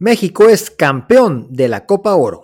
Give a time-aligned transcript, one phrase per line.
[0.00, 2.42] México es campeón de la Copa Oro.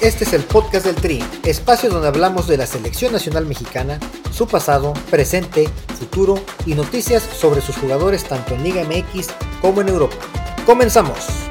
[0.00, 3.98] Este es el podcast del Tri, espacio donde hablamos de la selección nacional mexicana,
[4.30, 5.68] su pasado, presente,
[5.98, 9.30] futuro y noticias sobre sus jugadores tanto en Liga MX
[9.60, 10.16] como en Europa.
[10.64, 11.49] Comenzamos.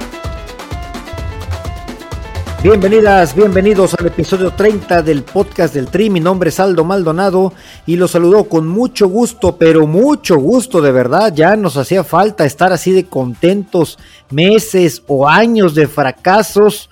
[2.61, 6.09] Bienvenidas, bienvenidos al episodio 30 del podcast del Tri.
[6.09, 7.53] Mi nombre es Aldo Maldonado
[7.85, 11.33] y los saludo con mucho gusto, pero mucho gusto de verdad.
[11.33, 13.97] Ya nos hacía falta estar así de contentos
[14.29, 16.89] meses o años de fracasos.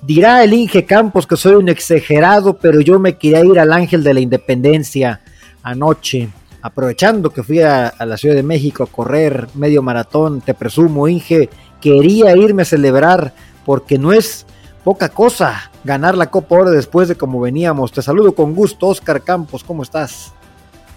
[0.00, 4.02] Dirá el Inge Campos que soy un exagerado, pero yo me quería ir al Ángel
[4.02, 5.20] de la Independencia
[5.62, 6.30] anoche,
[6.62, 10.40] aprovechando que fui a, a la Ciudad de México a correr medio maratón.
[10.40, 11.50] Te presumo, Inge,
[11.82, 13.34] quería irme a celebrar
[13.66, 14.46] porque no es
[14.84, 17.92] poca cosa ganar la Copa Oro después de como veníamos.
[17.92, 20.32] Te saludo con gusto, Oscar Campos, ¿cómo estás?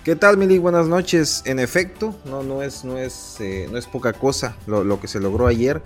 [0.03, 0.59] ¿Qué tal, Mili?
[0.59, 1.41] Buenas noches.
[1.45, 5.19] En efecto, no, no, es, no, es, eh, no es poca cosa lo, que se
[5.19, 5.81] logró ayer,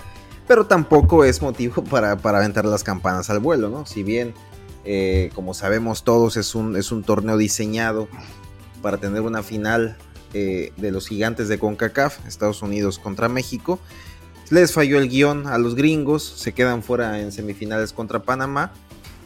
[0.47, 3.85] pero tampoco es motivo para, para aventar las campanas al vuelo, ¿no?
[3.85, 4.33] Si bien,
[4.83, 8.07] eh, como sabemos todos, es un, es un torneo diseñado
[8.81, 9.97] para tener una final
[10.33, 13.79] eh, de los gigantes de CONCACAF, Estados Unidos contra México,
[14.49, 18.71] les falló el guion a los gringos, se quedan fuera en semifinales contra Panamá.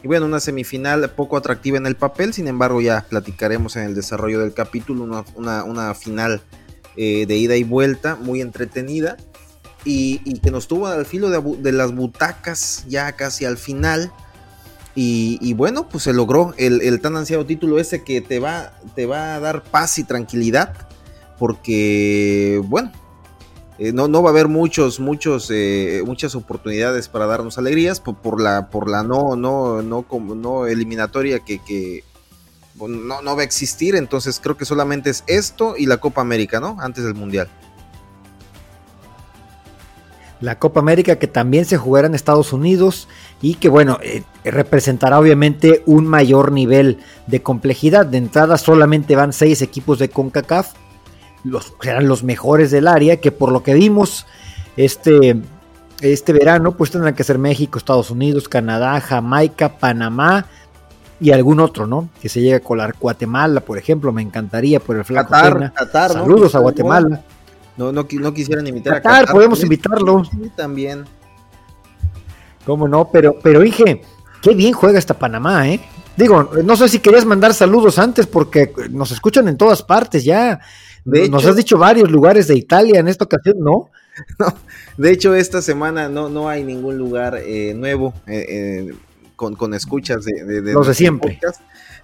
[0.02, 3.94] Y bueno, una semifinal poco atractiva en el papel, sin embargo ya platicaremos en el
[3.94, 6.42] desarrollo del capítulo, una, final
[6.96, 9.16] eh, de ida y vuelta, muy entretenida,
[9.86, 14.12] y, que nos tuvo al filo de, las butacas ya casi al final.
[14.96, 19.06] Y, bueno, pues se logró el, el, tan ansiado título ese que te va, te
[19.06, 20.72] va a dar paz y tranquilidad,
[21.38, 22.92] porque bueno,
[23.78, 28.40] eh, no, no va a haber muchos, muchos, eh, muchas oportunidades para darnos alegrías por,
[28.40, 32.04] la, por la no, no, no, no eliminatoria que,
[32.78, 33.96] no, va a existir.
[33.96, 36.76] Entonces creo que solamente es esto y la Copa América, ¿no?
[36.80, 37.48] Antes del Mundial.
[40.40, 43.08] La Copa América que también se jugará en Estados Unidos
[43.40, 48.06] y que bueno, eh, representará obviamente un mayor nivel de complejidad.
[48.06, 50.74] De entrada solamente van seis equipos de CONCACAF
[51.44, 54.26] los, serán los mejores del área, que por lo que vimos
[54.76, 55.36] este,
[56.00, 60.46] este verano, pues tendrán que ser México, Estados Unidos, Canadá, Jamaica, Panamá
[61.20, 62.08] y algún otro, ¿no?
[62.20, 66.54] Que se llegue a colar Guatemala, por ejemplo, me encantaría por el flaco Qatar, Saludos
[66.54, 67.22] a Guatemala.
[67.76, 69.32] No, no, no quisieran invitar a Qatar.
[69.32, 70.24] podemos invitarlo.
[70.24, 71.04] Sí, también.
[72.64, 73.10] ¿Cómo no?
[73.10, 74.02] Pero, pero dije,
[74.42, 75.80] qué bien juega esta Panamá, ¿eh?
[76.16, 80.60] Digo, no sé si querías mandar saludos antes porque nos escuchan en todas partes ya.
[81.04, 83.90] Nos has dicho varios lugares de Italia en esta ocasión, ¿no?
[84.96, 88.46] de hecho, esta semana no, no hay ningún lugar eh, nuevo eh,
[88.88, 88.94] eh,
[89.36, 91.40] con, escuchas de, los de siempre.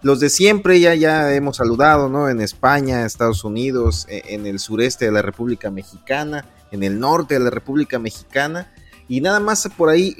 [0.03, 2.29] Los de siempre ya, ya hemos saludado, ¿no?
[2.29, 7.41] En España, Estados Unidos, en el sureste de la República Mexicana, en el norte de
[7.41, 8.73] la República Mexicana.
[9.09, 10.17] Y nada más por ahí,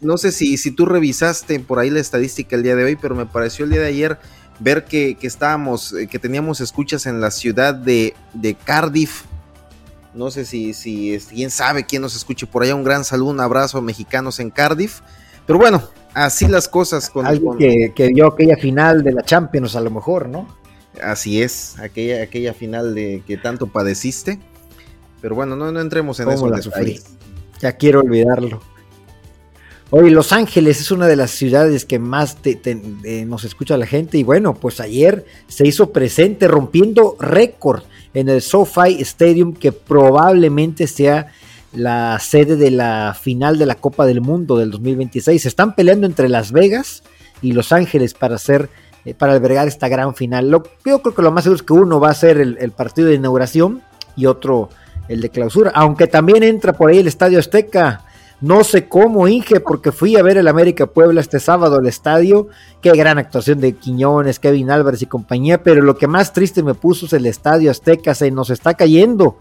[0.00, 3.14] no sé si, si tú revisaste por ahí la estadística el día de hoy, pero
[3.14, 4.18] me pareció el día de ayer
[4.62, 8.14] ver que, estábamos, eh, que teníamos escuchas en la ciudad de,
[8.64, 9.24] Cardiff.
[10.14, 12.74] No sé si, si quién sabe quién nos escuche por allá.
[12.74, 15.00] Un gran saludo, un abrazo a mexicanos en Cardiff.
[15.46, 15.82] Pero bueno,
[16.14, 17.26] así las cosas con.
[17.26, 20.46] Alguien que, que, vio aquella final de la Champions, a lo mejor, ¿no?
[21.02, 24.38] Así es, aquella, aquella final de que tanto padeciste.
[25.22, 26.50] Pero bueno, no, no entremos en eso.
[27.60, 28.60] Ya quiero olvidarlo.
[29.94, 34.16] Hoy Los Ángeles es una de las ciudades que más eh, nos escucha la gente
[34.16, 37.82] y bueno, pues ayer se hizo presente rompiendo récord
[38.14, 41.26] en el SoFi Stadium que probablemente sea
[41.74, 45.42] la sede de la final de la Copa del Mundo del 2026.
[45.42, 47.02] Se están peleando entre Las Vegas
[47.42, 48.70] y Los Ángeles para hacer
[49.04, 50.48] eh, para albergar esta gran final.
[50.48, 53.08] Lo, yo creo que lo más seguro es que uno va a ser el partido
[53.08, 53.82] de inauguración
[54.16, 54.70] y otro
[55.08, 58.06] el de clausura, aunque también entra por ahí el Estadio Azteca
[58.42, 62.48] no sé cómo, Inge, porque fui a ver el América Puebla este sábado al estadio.
[62.82, 65.62] Qué gran actuación de Quiñones, Kevin Álvarez y compañía.
[65.62, 68.16] Pero lo que más triste me puso es el estadio Azteca.
[68.16, 69.38] Se nos está cayendo.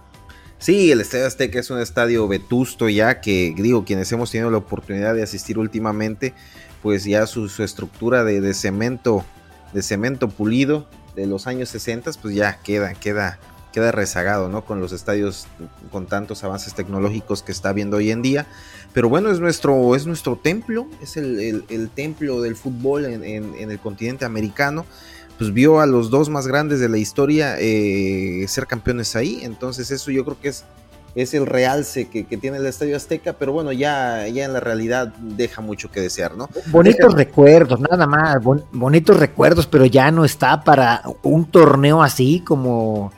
[0.60, 4.58] Sí, el Estadio Azteca es un estadio vetusto ya que, digo, quienes hemos tenido la
[4.58, 6.36] oportunidad de asistir últimamente,
[6.84, 9.26] pues ya su, estructura de, de, cemento,
[9.74, 13.40] de cemento pulido de los años 60, pues ya queda, queda,
[13.72, 14.64] queda rezagado, ¿no?
[14.64, 15.48] Con los estadios
[15.92, 18.46] con tantos avances tecnológicos que está habiendo hoy en día.
[18.94, 23.24] Pero bueno, es nuestro, es nuestro templo, es el, templo del fútbol en,
[23.58, 24.86] el continente americano.
[25.38, 29.40] Pues vio a los dos más grandes de la historia eh, ser campeones ahí.
[29.44, 30.66] Entonces eso yo creo que es
[31.16, 35.14] es el realce que, tiene el Estadio Azteca, pero bueno, ya, ya en la realidad
[35.20, 36.50] deja mucho que desear, ¿no?
[36.68, 38.38] Bonitos recuerdos, nada más,
[38.72, 43.12] bonitos recuerdos, pero ya no está para un torneo así como,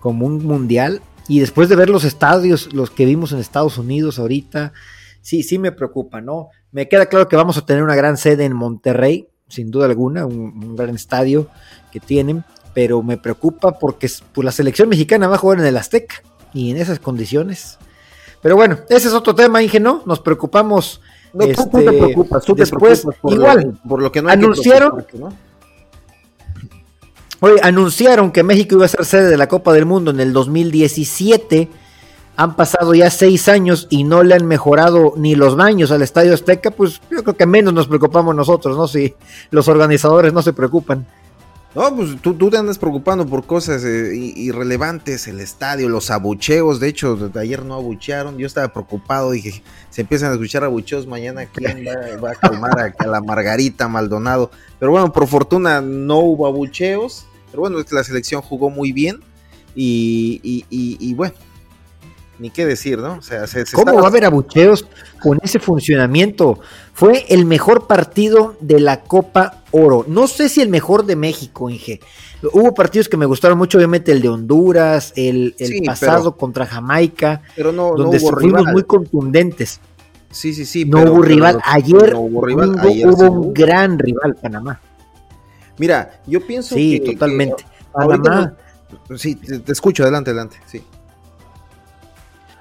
[0.00, 1.02] como un mundial.
[1.28, 4.72] Y después de ver los estadios, los que vimos en Estados Unidos ahorita,
[5.26, 6.50] sí, sí me preocupa, ¿no?
[6.70, 10.24] Me queda claro que vamos a tener una gran sede en Monterrey, sin duda alguna,
[10.24, 11.48] un, gran estadio
[11.90, 12.44] que tienen,
[12.74, 16.22] pero me preocupa porque pues, la selección mexicana va a jugar en el Azteca
[16.54, 17.76] y en esas condiciones.
[18.40, 20.04] Pero bueno, ese es otro tema, Inge, ¿no?
[20.06, 21.00] Nos preocupamos.
[21.32, 25.04] No, tú, te este, preocupas, tú después, por igual, por lo que no anunciaron.
[27.40, 30.32] Oye, anunciaron que México iba a ser sede de la Copa del Mundo en el
[30.32, 31.68] 2017.
[32.36, 36.34] Han pasado ya seis años y no le han mejorado ni los baños al Estadio
[36.34, 38.86] Azteca, pues yo creo que menos nos preocupamos nosotros, ¿no?
[38.86, 39.14] Si
[39.50, 41.06] los organizadores no se preocupan.
[41.74, 46.80] No, pues tú, te andas preocupando por cosas eh, irrelevantes, el estadio, los abucheos.
[46.80, 48.38] De hecho, ayer no abuchearon.
[48.38, 49.32] Yo estaba preocupado.
[49.32, 51.44] Dije, se empiezan a escuchar abucheos mañana.
[51.44, 51.84] ¿Quién
[52.24, 54.50] va, a calmar a, la Margarita Maldonado?
[54.78, 57.26] Pero bueno, por fortuna no hubo abucheos.
[57.50, 59.20] Pero bueno, la selección jugó muy bien.
[59.74, 61.34] y bueno,
[62.38, 63.14] ni qué decir, ¿no?
[63.14, 64.86] O sea, se, ¿Cómo va a haber abucheos
[65.20, 66.60] con ese funcionamiento?
[66.92, 70.04] Fue el mejor partido de la Copa Oro.
[70.08, 72.00] No sé si el mejor de México, Inge.
[72.52, 75.54] Hubo partidos que me gustaron mucho, obviamente el de Honduras, el,
[75.84, 79.80] pasado contra Jamaica, pero no, donde fuimos muy contundentes.
[80.30, 80.84] Sí, sí, sí.
[80.84, 81.60] No hubo rival.
[81.64, 84.80] Ayer, hubo, un gran rival, Panamá.
[85.78, 87.06] Mira, yo pienso sí, que.
[87.06, 87.64] Sí, totalmente.
[87.92, 88.54] Panamá.
[89.16, 90.58] sí, te escucho, adelante, adelante.
[90.66, 90.82] Sí.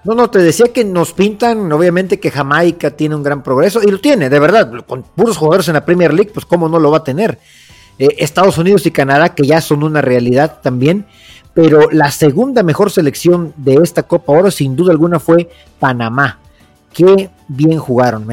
[0.05, 3.89] No, no, te decía que nos pintan, obviamente, que Jamaica tiene un gran progreso, y
[3.89, 6.91] lo tiene, de verdad, con puros jugadores en la Premier League, pues cómo no lo
[6.91, 7.39] va a tener.
[7.97, 11.07] Eh, Estados Unidos y Canadá, que ya son una realidad también,
[11.55, 15.49] pero la segunda mejor selección de esta Copa Oro, sin duda alguna, fue
[15.79, 16.39] Panamá
[16.95, 18.25] qué bien jugaron,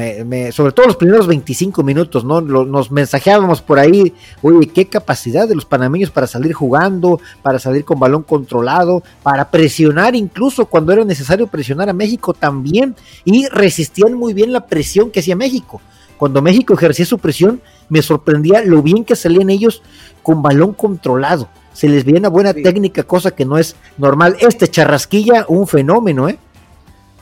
[0.53, 2.39] sobre todo los primeros 25 minutos, ¿no?
[2.39, 7.83] nos mensajeábamos por ahí, oye, qué capacidad de los panameños para salir jugando, para salir
[7.83, 12.95] con balón controlado, para presionar incluso cuando era necesario presionar a México también,
[13.25, 15.81] y resistían muy bien la presión que hacía México.
[16.17, 19.81] Cuando México ejercía su presión, me sorprendía lo bien que salían ellos
[20.23, 21.49] con balón controlado.
[21.73, 24.37] Se les veía una buena técnica, cosa que no es normal.
[24.39, 26.39] Este charrasquilla, un fenómeno, ¿eh?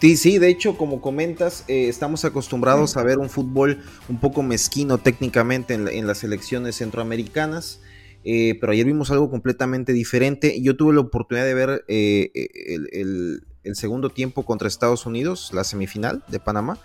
[0.02, 4.42] Sí, sí, de hecho, como comentas, eh, estamos acostumbrados a ver un fútbol un poco
[4.42, 7.82] mezquino técnicamente en, las selecciones centroamericanas,
[8.24, 10.60] eh, pero ayer vimos algo completamente diferente.
[10.60, 16.24] Yo tuve la oportunidad de ver eh, el, segundo tiempo contra Estados Unidos, la semifinal
[16.30, 16.80] de Panamá.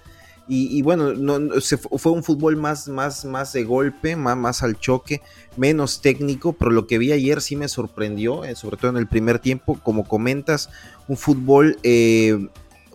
[0.48, 1.60] Y, bueno, no,
[1.98, 5.20] fue un fútbol más, más, más de golpe, más, más al choque,
[5.56, 9.40] menos técnico, pero lo que vi ayer sí me sorprendió, sobre todo en el primer
[9.40, 10.70] tiempo, como comentas,
[11.08, 11.78] un fútbol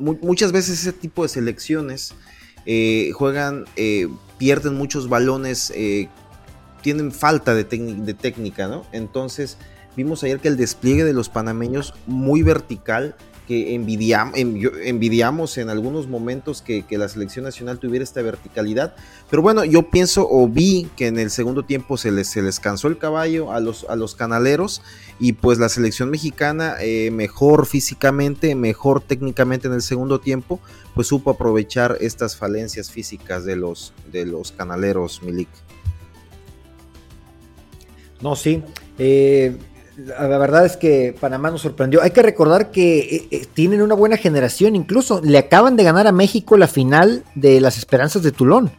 [0.02, 2.14] muchas veces ese tipo de selecciones
[2.66, 4.08] eh, juegan, eh,
[4.38, 6.10] pierden muchos balones, eh,
[6.82, 8.86] tienen falta de, de, técnica, ¿no?
[8.92, 9.58] Entonces
[9.96, 13.16] vimos ayer que el despliegue de los panameños muy vertical,
[13.48, 18.96] que envidiamos en algunos momentos que, la selección nacional tuviera esta verticalidad.
[19.30, 22.60] Pero bueno, yo pienso o vi que en el segundo tiempo se les, se les
[22.60, 24.82] cansó el caballo a los, a los canaleros
[25.20, 30.60] y pues la selección mexicana eh, mejor físicamente, mejor técnicamente en el segundo tiempo,
[30.94, 35.50] pues supo aprovechar estas falencias físicas de los, de los canaleros Milik.
[38.22, 38.64] No, sí.
[38.98, 39.58] Eh,
[39.98, 42.02] la verdad es que Panamá nos sorprendió.
[42.02, 46.08] Hay que recordar que eh, eh, tienen una buena generación, incluso le acaban de ganar
[46.08, 48.72] a México la final de las Esperanzas de Tulón,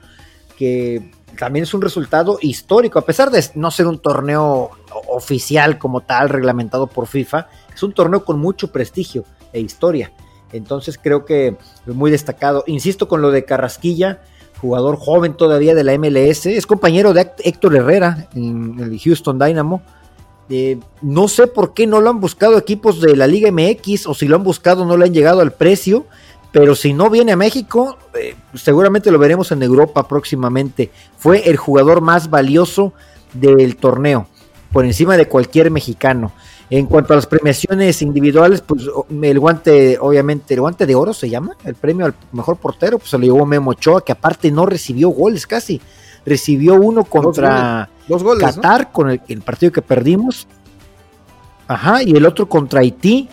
[0.56, 4.70] que también es un resultado histórico, a pesar de no ser un torneo
[5.08, 10.12] oficial como tal, reglamentado por FIFA, es un torneo con mucho prestigio e historia.
[10.52, 12.64] Entonces creo que muy destacado.
[12.66, 14.20] Insisto con lo de Carrasquilla,
[14.60, 19.82] jugador joven todavía de la MLS, es compañero de Héctor Herrera en el Houston Dynamo
[20.52, 24.14] eh, no sé por qué no lo han buscado equipos de la Liga MX o
[24.14, 26.04] si lo han buscado no le han llegado al precio,
[26.52, 30.90] pero si no viene a México, eh, seguramente lo veremos en Europa próximamente.
[31.16, 32.92] Fue el jugador más valioso
[33.32, 34.26] del torneo,
[34.72, 36.32] por encima de cualquier mexicano.
[36.68, 38.82] En cuanto a las premiaciones individuales, pues
[39.22, 43.10] el guante, obviamente, el guante de oro se llama, el premio al mejor portero, pues
[43.10, 45.80] se lo llevó Memo Ochoa, que aparte no recibió goles casi
[46.24, 47.88] recibió uno contra
[48.40, 50.46] Qatar, con el, partido que perdimos.
[51.68, 53.28] Ajá, y el otro contra Haití.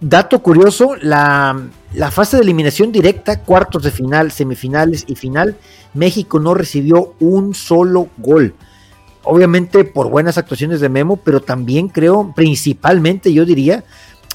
[0.00, 1.58] dato curioso, la,
[1.94, 5.56] la fase de eliminación directa, cuartos de final, semifinales y final,
[5.94, 8.54] México no recibió un solo gol.
[9.22, 13.84] Obviamente por buenas actuaciones de Memo, pero también creo, principalmente yo diría,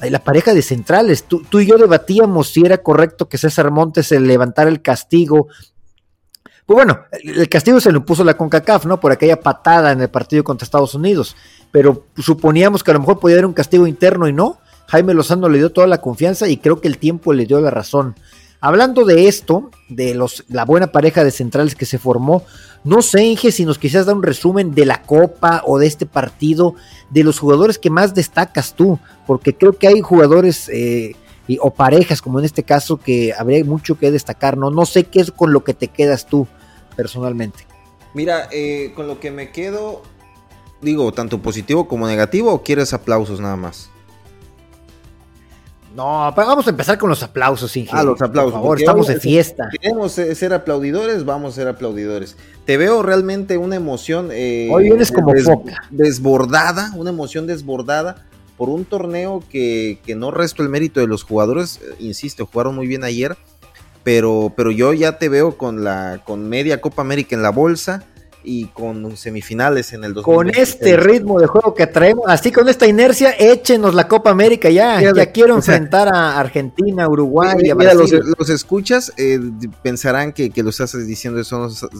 [0.08, 1.24] la pareja de centrales.
[1.24, 5.48] Tú, tú, y yo debatíamos si era correcto que César Montes se levantara el castigo.
[6.66, 9.00] Pues bueno, el castigo se lo puso la CONCACAF, ¿no?
[9.00, 11.36] Por aquella patada en el partido contra Estados Unidos.
[11.72, 14.58] Pero suponíamos que a lo mejor podía haber un castigo interno y no.
[14.86, 17.70] Jaime Lozano le dio toda la confianza y creo que el tiempo le dio la
[17.70, 18.16] razón.
[18.60, 22.44] Hablando de esto, de los, la buena pareja de centrales que se formó,
[22.84, 26.06] no sé, Inge, si nos quisieras dar un resumen de la Copa o de este
[26.06, 26.74] partido,
[27.08, 31.16] de los jugadores que más destacas tú, porque creo que hay jugadores eh,
[31.60, 34.70] o parejas, como en este caso, que habría mucho que destacar, ¿no?
[34.70, 36.46] No sé qué es con lo que te quedas tú,
[36.96, 37.66] personalmente.
[38.14, 40.02] Mira, eh, con lo que me quedo,
[40.80, 43.90] digo, tanto positivo como negativo, o quieres aplausos nada más?
[45.94, 47.90] No, vamos a empezar con los aplausos, Inge.
[47.92, 48.52] Ah, los aplausos.
[48.52, 49.68] Por favor, estamos de fiesta.
[49.72, 52.36] Queremos ser aplaudidores, vamos a ser aplaudidores.
[52.64, 54.28] Te veo realmente una emoción.
[54.30, 55.82] Eh, Hoy vienes como foca.
[55.90, 58.29] Desbordada, una emoción desbordada
[58.60, 61.80] por un torneo que, que no resto el mérito de los jugadores.
[61.82, 63.38] Eh, insisto, jugaron muy bien ayer.
[64.04, 68.04] Pero, pero yo ya te veo con la con media Copa América en la bolsa
[68.42, 70.52] y con semifinales en el 2020.
[70.52, 74.70] Con este ritmo de juego que traemos, así con esta inercia, échenos la Copa América
[74.70, 75.00] ya.
[75.12, 78.20] ya quiero enfrentar a Argentina, Uruguay y a Brasil.
[78.38, 79.40] los, escuchas, eh,
[79.82, 81.40] pensarán que, que, lo estás diciendo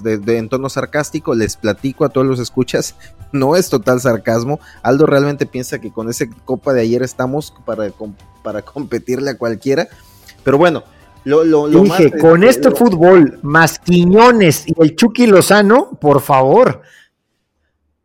[0.02, 1.34] de, en tono sarcástico.
[1.34, 2.94] Les platico a todos los escuchas,
[3.32, 4.60] no es total sarcasmo.
[4.82, 7.90] Aldo realmente piensa que con esa Copa de ayer estamos para,
[8.42, 9.88] para competirle a cualquiera.
[10.42, 10.84] Pero bueno,
[11.24, 16.82] lo, Dije, con este fútbol, más Quiñones y el Chucky Lozano, por favor.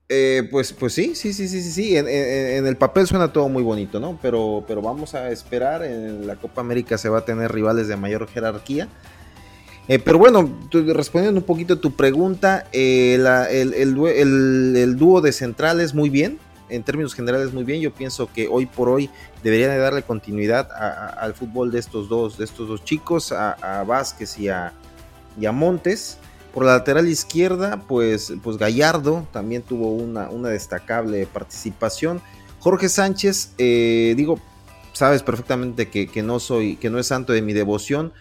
[0.07, 1.98] Eh, pues, pues sí, sí, sí, sí, sí, sí.
[1.98, 4.19] En, el papel suena todo muy bonito, ¿no?
[4.22, 5.84] Pero, pero vamos a esperar.
[5.84, 8.88] En la Copa América se va a tener rivales de mayor jerarquía.
[9.88, 13.15] Eh, pero bueno, respondiendo un poquito a tu pregunta, eh,
[13.51, 13.95] el,
[14.75, 17.81] el, dúo de centrales muy bien en términos generales muy bien.
[17.81, 19.10] Yo pienso que hoy por hoy
[19.43, 24.38] deberían de darle continuidad al fútbol de estos dos, de estos dos chicos, a, Vázquez
[24.39, 24.74] y a,
[25.51, 26.17] Montes.
[26.53, 32.22] Por la lateral izquierda, pues, pues Gallardo también tuvo una, una destacable participación.
[32.60, 34.39] Jorge Sánchez, eh, digo,
[34.93, 38.13] sabes perfectamente que, que, no soy, que no es santo de mi devoción.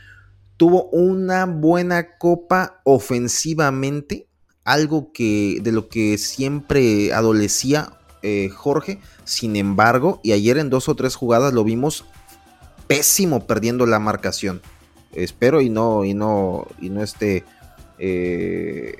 [0.57, 4.27] Tuvo una buena copa ofensivamente,
[4.65, 9.01] algo que de lo que siempre adolecía eh, Jorge.
[9.25, 12.07] Sin embargo, y ayer en dos o tres jugadas lo vimos
[12.87, 14.63] pésimo perdiendo la marcación.
[15.13, 17.45] Espero y no, y no, y no esté
[17.99, 18.97] eh,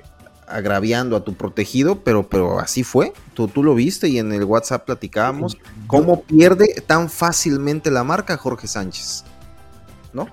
[0.47, 3.13] agraviando a tu protegido, pero, pero así fue.
[3.33, 8.37] Tú, tú lo viste y en el WhatsApp platicábamos cómo pierde tan fácilmente la marca
[8.37, 9.23] Jorge Sánchez.
[10.13, 10.27] ¿No?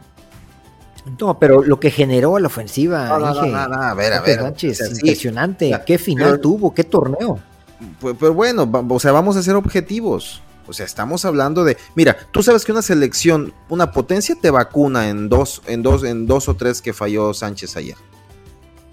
[1.19, 4.55] No, pero lo que generó la ofensiva, a ver, a ver.
[4.61, 5.73] impresionante.
[5.87, 6.75] ¿Qué final tuvo?
[6.75, 7.41] ¿Qué torneo?
[8.01, 10.43] Pero bueno, o sea, vamos a ser objetivos.
[10.67, 15.09] O sea, estamos hablando de, mira, tú sabes que una selección, una potencia te vacuna
[15.09, 17.97] en dos, en dos, en dos o tres que falló Sánchez ayer.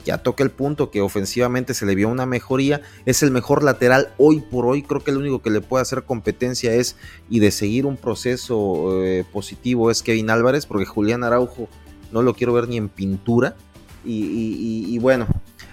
[0.04, 4.12] Ya toca el punto que ofensivamente se le vio una mejoría, es el mejor lateral
[4.18, 6.96] hoy por hoy, creo que el único que le puede hacer competencia es
[7.30, 11.68] y de seguir un proceso eh, positivo es Kevin Álvarez, porque Julián Araujo
[12.12, 13.56] no lo quiero ver ni en pintura.
[14.04, 15.28] y bueno,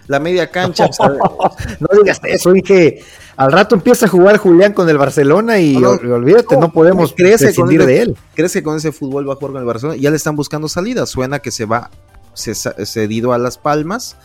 [0.06, 0.88] la media cancha.
[1.80, 3.02] no digas eso, dije,
[3.36, 8.02] al rato empieza a jugar Julián con el Barcelona y olvídate, no, podemos prescindir de
[8.02, 8.16] él.
[8.34, 9.98] ¿Crees que con ese fútbol va a jugar con el Barcelona?
[9.98, 11.90] Ya le están buscando salida, suena que se va
[12.34, 14.16] cedido a Las Palmas.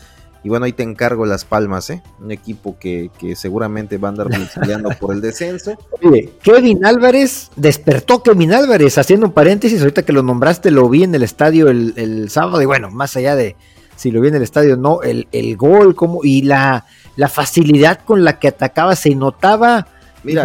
[0.44, 2.02] Y bueno, ahí te encargo Las Palmas, ¿eh?
[2.20, 4.28] Un equipo que, seguramente va a andar
[4.60, 5.78] peleando por el descenso.
[6.02, 11.04] Oye, Kevin Álvarez, despertó Kevin Álvarez, haciendo un paréntesis, ahorita que lo nombraste, lo vi
[11.04, 13.56] en el estadio el, el sábado, y bueno, más allá de,
[14.02, 16.86] si lo vi en el estadio, no, el, el gol como, y la,
[17.18, 19.86] la, facilidad con la que atacaba se notaba,
[20.24, 20.44] Mira,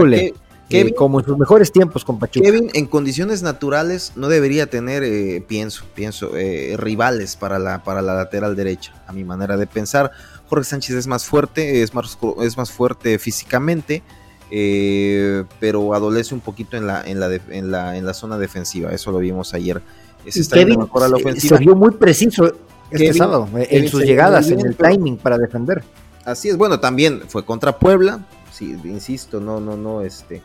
[0.68, 2.44] eh, como en sus mejores tiempos con Pachuca.
[2.44, 8.02] Kevin en condiciones naturales no debería tener, eh, pienso, pienso, eh, rivales para la, para
[8.02, 10.10] la lateral derecha, a mi manera de pensar.
[10.50, 14.02] Jorge Sánchez es más fuerte, es más, es más fuerte físicamente,
[15.60, 18.92] pero adolece un poquito en la, en la, en la, en la zona defensiva.
[18.92, 19.80] Eso lo vimos ayer.
[20.52, 21.56] Kevin mejor la ofensiva.
[21.56, 22.52] se vio muy preciso
[22.90, 25.82] este sábado, eh, en sus llegadas, en el timing para defender.
[26.24, 30.42] Así es, bueno, también fue contra Puebla, sí, insisto, no, no, no, este,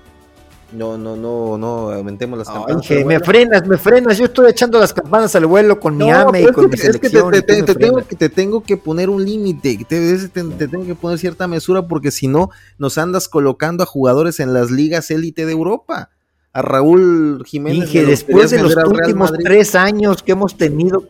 [0.71, 2.89] no, no, no, no aumentemos las campanas.
[3.05, 6.51] me frenas, me frenas, yo estoy echando las campanas al vuelo con mi AME y
[6.51, 7.33] con mi selección.
[7.33, 10.95] Es que te, tengo, que, te tengo que poner un límite, te, te, tengo que
[10.95, 15.45] poner cierta mesura porque si no nos andas colocando a jugadores en las ligas élite
[15.45, 16.09] de Europa.
[16.53, 17.85] A Raúl Jiménez.
[17.85, 21.07] Dije, después de los últimos tres años que hemos tenido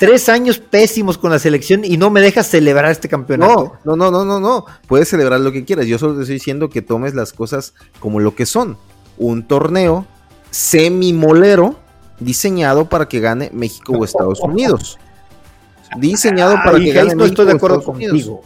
[0.00, 3.74] tres años pésimos con la selección y no me dejas celebrar este campeonato.
[3.84, 5.86] No, no, no, no, no, Puedes celebrar lo que quieras.
[5.86, 8.78] Yo solo te estoy diciendo que tomes las cosas como lo que son.
[9.18, 10.06] un torneo
[10.50, 11.76] semi-molero
[12.18, 14.98] diseñado para que gane México o Estados Unidos.
[15.98, 18.40] Diseñado para que gane no estoy de acuerdo contigo.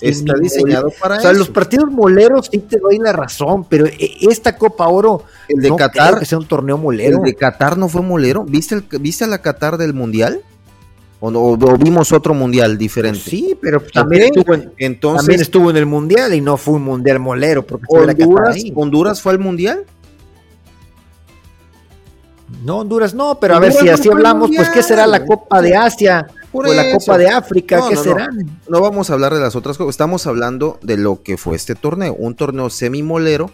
[0.00, 1.28] Está diseñado para eso.
[1.28, 5.22] O sea, los partidos moleros sí te doy la razón, pero e, esta Copa Oro
[5.48, 7.18] el de Qatar que sea un torneo molero.
[7.18, 8.44] El de Qatar no fue molero.
[8.44, 10.42] ¿Viste el, viste a la Qatar del Mundial?
[11.20, 13.18] O, vimos otro mundial diferente.
[13.18, 16.84] Sí, pero también, estuvo en, Entonces, también estuvo en el mundial y no fue un
[16.84, 17.66] mundial molero.
[17.66, 19.84] Porque Honduras, Honduras fue al mundial.
[22.64, 25.76] No, Honduras no, pero a ver si así hablamos, pues ¿qué será la Copa de
[25.76, 26.26] Asia?
[26.52, 28.28] o la Copa de África, ¿qué será?
[28.68, 28.80] No.
[28.80, 32.14] vamos a hablar de las otras cosas, estamos hablando de lo que fue este torneo,
[32.14, 33.50] un torneo semi-molero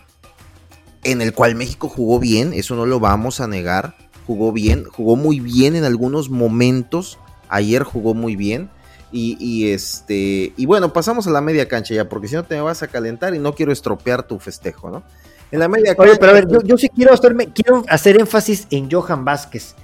[1.02, 5.16] en el cual México jugó bien, eso no lo vamos a negar, jugó bien, jugó
[5.16, 7.18] muy bien en algunos momentos,
[7.54, 8.68] ayer jugó muy bien.
[9.16, 12.62] Y, este y bueno, pasamos a la media cancha ya, porque si no te me
[12.62, 15.04] vas a calentar y no quiero estropear tu festejo, ¿no?
[15.52, 16.10] En la media cancha.
[16.10, 19.76] Oye, pero a ver, yo, sí quiero, hacerme, quiero hacer énfasis en Johan Vázquez,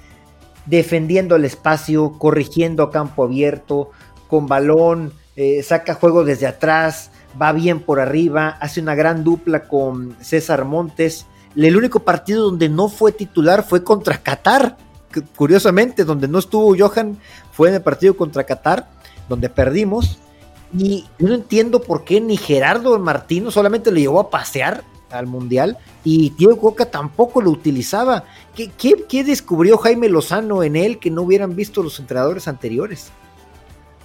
[0.65, 3.91] defendiendo el espacio, corrigiendo a campo abierto,
[4.27, 7.11] con balón, eh, saca juego desde atrás,
[7.41, 11.25] va bien por arriba, hace una gran dupla con César Montes.
[11.55, 14.75] El único partido donde no fue titular fue contra Qatar
[15.35, 17.17] curiosamente, donde no estuvo Johan
[17.61, 18.89] fue en el partido contra Qatar,
[19.29, 20.17] donde perdimos.
[20.75, 25.27] Y yo no entiendo por qué ni Gerardo Martino solamente le llevó a pasear al
[25.27, 28.23] Mundial y Diego Coca tampoco lo utilizaba.
[28.55, 28.71] ¿Qué,
[29.07, 33.11] qué, descubrió Jaime Lozano en él que no hubieran visto los entrenadores anteriores?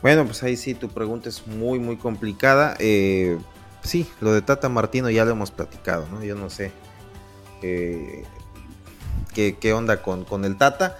[0.02, 2.76] Bueno, pues ahí sí, tu pregunta es muy, muy complicada.
[2.78, 3.38] Eh,
[3.80, 6.22] sí, lo de Tata Martino ya lo hemos platicado, ¿no?
[6.22, 6.72] Yo no sé.
[7.62, 8.22] Eh,
[9.32, 10.98] qué, onda con, con, el Tata.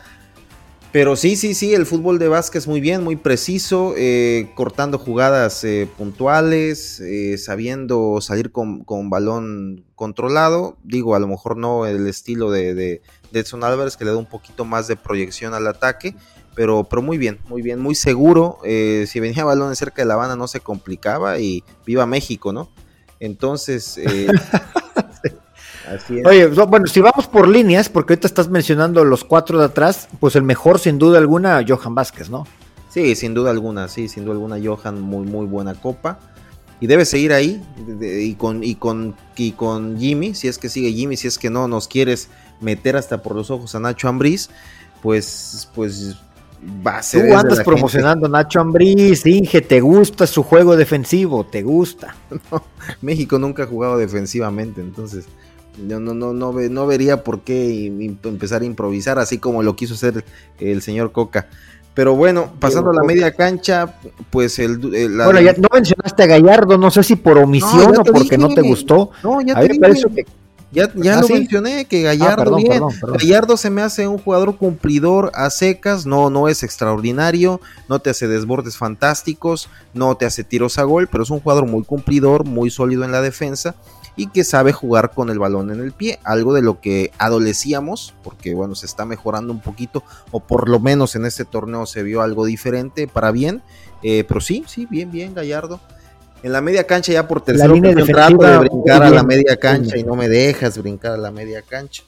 [0.97, 5.63] Pero sí, sí, sí, el fútbol de Vázquez muy bien, muy preciso, eh, cortando jugadas
[5.63, 10.79] eh, puntuales, eh, sabiendo salir con, balón controlado.
[10.85, 13.03] Digo, a lo mejor no el estilo de, de,
[13.35, 16.17] Edson Álvarez, que le da un poquito más de proyección al ataque,
[16.55, 18.61] pero, pero muy bien, muy bien, muy seguro.
[18.63, 22.71] si venía balón cerca de La Habana no se complicaba y viva México, ¿no?
[23.21, 24.01] Entonces,
[26.25, 30.37] Oye, bueno, si vamos por líneas, porque ahorita estás mencionando los cuatro de atrás, pues
[30.37, 32.47] el mejor sin duda alguna, Johan Vázquez, ¿no?
[32.89, 36.19] Sí, sin duda alguna, sí, sin duda alguna, Johan, muy, muy buena copa.
[36.81, 37.63] Y debe seguir ahí,
[38.01, 41.49] y, con, y, con, y con Jimmy, si es que sigue Jimmy, si es que
[41.49, 42.29] no nos quieres
[42.61, 44.51] meter hasta por los ojos a Nacho Ambriz,
[45.03, 46.17] pues, pues
[46.87, 47.29] va a ser.
[47.29, 52.15] Tú andas promocionando a Nacho Ambriz, Inge, te gusta su juego defensivo, te gusta.
[53.01, 55.27] México nunca ha jugado defensivamente, entonces
[55.79, 57.87] no, no, no, no, no vería por qué
[58.25, 60.25] empezar a improvisar, así como lo quiso hacer
[60.59, 61.47] el señor Coca.
[61.95, 63.95] Pero bueno, pasando a la media cancha,
[64.29, 64.77] pues el...
[64.77, 68.61] bueno, ya no mencionaste a Gallardo, no sé si por omisión o porque no te
[68.61, 69.13] gustó.
[69.23, 69.79] No, ya te
[70.73, 72.83] Ya, ya ¿Ah, lo mencioné, que ah, Gallardo, bien.
[73.01, 78.11] Gallardo se me hace un jugador cumplidor a secas, no, no es extraordinario, no te
[78.11, 82.45] hace desbordes fantásticos, no te hace tiros a gol, pero es un jugador muy cumplidor,
[82.45, 83.75] muy sólido en la defensa
[84.17, 88.15] y que sabe jugar con el balón en el pie, algo de lo que adolecíamos,
[88.25, 92.03] porque bueno, se está mejorando un poquito, o por lo menos en este torneo se
[92.03, 93.63] vio algo diferente para bien,
[94.03, 95.81] eh, pero sí, sí, bien, bien, Gallardo.
[96.43, 100.17] En la media cancha ya por tercero de brincar a la media cancha y no
[100.17, 102.03] me dejas brincar a la media cancha.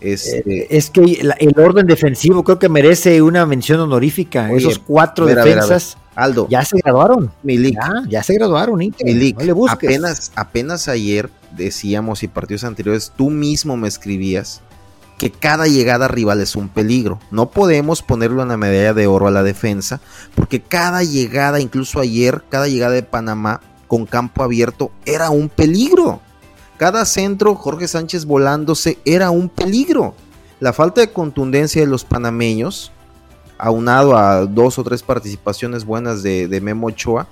[0.00, 0.38] Este...
[0.46, 4.50] Eh, es que el orden defensivo creo que merece una mención honorífica.
[4.52, 6.46] Esos cuatro defensas Aldo.
[6.48, 7.32] Ya se graduaron.
[7.42, 7.78] Milik.
[8.08, 9.38] Ya, se graduaron, Milik.
[9.38, 9.88] No le busques.
[9.90, 14.62] Apenas, apenas ayer decíamos y partidos anteriores, tú mismo me escribías
[15.18, 17.18] que cada llegada rival es un peligro.
[17.30, 20.00] No podemos ponerlo en la medalla de oro a la defensa,
[20.34, 26.20] porque cada llegada, incluso ayer, cada llegada de Panamá con campo abierto era un peligro.
[26.78, 30.14] Cada centro, Jorge Sánchez volándose, era un peligro.
[30.58, 32.90] La falta de contundencia de los panameños
[33.60, 37.28] aunado a dos o tres participaciones buenas de, Memo Ochoa,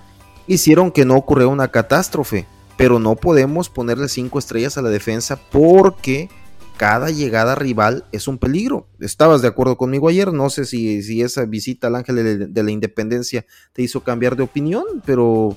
[0.47, 2.47] hicieron que no ocurriera una catástrofe.
[2.77, 6.29] Pero no podemos ponerle cinco estrellas a la defensa porque
[6.77, 8.87] cada llegada rival es un peligro.
[9.01, 12.71] Estabas de acuerdo conmigo ayer, no sé si, si esa visita al Ángel de, la
[12.71, 15.57] Independencia te hizo cambiar de opinión, pero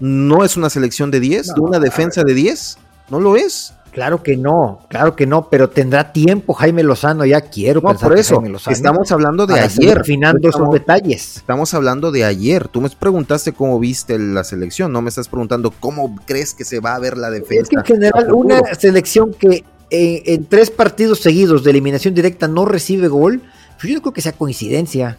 [0.00, 2.76] no es una selección de 10, de una defensa de 10,
[3.08, 3.72] no lo es.
[3.92, 8.16] Claro que no, claro que no, pero tendrá tiempo Jaime Lozano, ya quiero no, por
[8.16, 9.98] eso, estamos hablando de ayer.
[9.98, 11.38] Refinando esos detalles.
[11.38, 12.68] Estamos hablando de ayer.
[12.68, 16.78] Tú me preguntaste cómo viste la selección, no me estás preguntando cómo crees que se
[16.78, 17.62] va a ver la defensa.
[17.62, 22.46] Es que en general una selección que eh, en tres partidos seguidos de eliminación directa
[22.46, 23.42] no recibe gol,
[23.76, 25.18] pues yo no creo que sea coincidencia.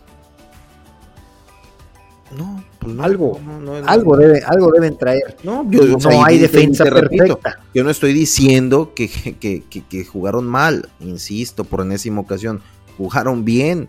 [2.38, 3.40] No, Pues algo,
[3.86, 5.38] algo, debe, algo deben traer.
[5.44, 5.68] No,
[6.26, 7.60] hay defensa perfecta.
[7.76, 9.08] yo no estoy diciendo que,
[9.40, 12.60] que, jugaron mal, insisto, por enésima ocasión.
[12.98, 13.88] Jugaron bien.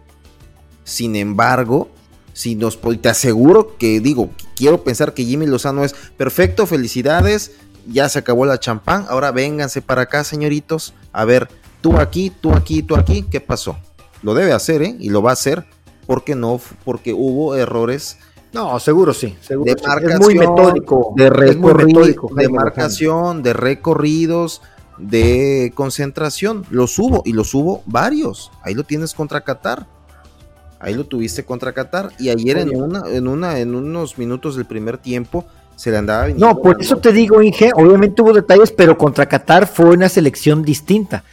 [0.85, 1.89] Sin embargo,
[2.35, 7.53] si nos te aseguro que digo, quiero pensar que Jimmy Lozano es perfecto, felicidades,
[7.87, 11.49] ya se acabó la champán, ahora vénganse para acá, señoritos, a ver,
[11.81, 13.79] tú aquí, tú aquí, tú aquí, ¿qué pasó?
[14.23, 14.97] Lo debe hacer, ¿eh?
[14.99, 15.65] Y lo va a hacer
[16.07, 18.19] porque no, porque hubo errores
[18.53, 19.73] no, seguro sí, seguro.
[19.75, 21.15] De marcación, es muy metódico.
[21.17, 24.63] De, recorrido, de marcación, de recorridos,
[24.99, 26.65] de concentración.
[26.71, 28.51] Los hubo y los hubo varios.
[28.63, 29.87] Ahí lo tienes contra Qatar.
[30.79, 32.11] Ahí lo tuviste contra Qatar.
[32.19, 36.29] Y ayer en una, en una, en unos minutos del primer tiempo se le andaba
[36.29, 40.63] No, por eso te digo, Inge, obviamente hubo detalles, pero contra Qatar fue una selección
[40.63, 41.25] distinta.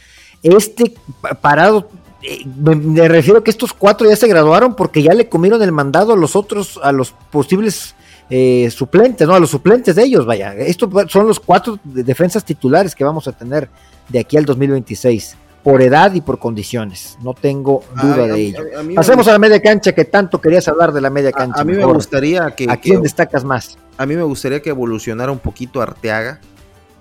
[0.42, 0.94] Este
[1.42, 1.90] parado
[2.22, 6.12] eh, me, refiero que estos cuatro ya se graduaron porque ya le comieron el mandado
[6.12, 7.94] a los otros, a los posibles
[8.28, 10.54] eh, suplentes, no, a los suplentes de ellos, vaya.
[10.54, 13.68] Estos son los cuatro defensas titulares que vamos a tener
[14.08, 17.16] de aquí al 2026, por edad y por condiciones.
[17.22, 18.64] No tengo duda de ello.
[18.94, 21.60] Pasemos a la media cancha, que tanto querías hablar de la media cancha.
[21.60, 22.66] A, mí me gustaría que.
[22.68, 23.78] ¿A quién destacas más?
[23.96, 26.40] A mí me gustaría que evolucionara un poquito Arteaga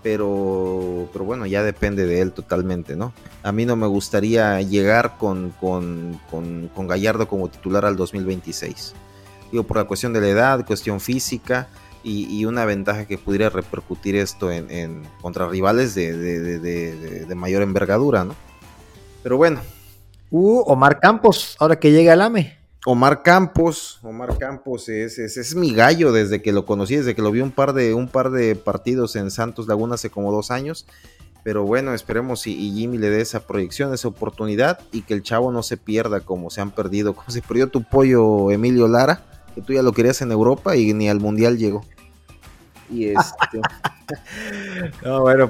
[0.02, 3.14] pero, pero bueno, ya depende de él totalmente, ¿no?
[3.44, 8.94] A mí no me gustaría llegar con, con, con, Gallardo como titular al 2026.
[9.52, 11.68] Digo, por la cuestión de la edad, cuestión física
[12.04, 18.36] y, una ventaja que pudiera repercutir esto en, contra rivales de, de, mayor envergadura, ¿no?
[19.22, 19.60] Pero bueno.
[20.32, 22.59] Uh, Omar Campos, ahora que llega el AME.
[22.86, 27.30] Omar Campos, Omar Campos es, es, mi gallo desde que lo conocí, desde que lo
[27.30, 30.86] vi un par de, un par de partidos en Santos Laguna hace como dos años.
[31.44, 35.52] Pero bueno, esperemos y, Jimmy le dé esa proyección, esa oportunidad y que el chavo
[35.52, 39.24] no se pierda como se han perdido, como se perdió tu pollo Emilio Lara,
[39.56, 41.84] que tú ya lo querías en Europa y ni al Mundial llegó.
[42.92, 43.62] Y este...
[45.06, 45.50] no, bueno,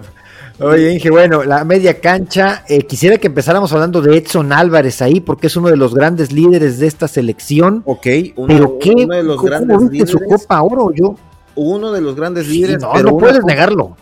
[0.61, 5.21] Oye, Inge, bueno, la media cancha, eh, quisiera que empezáramos hablando de Edson Álvarez ahí,
[5.21, 7.81] porque es uno de los grandes líderes de esta selección.
[7.85, 10.09] Ok, uno, pero qué, uno de los grandes líderes.
[10.09, 11.15] su Copa Oro, yo?
[11.55, 12.81] Uno de los grandes líderes.
[12.81, 13.95] no, no puedes negarlo.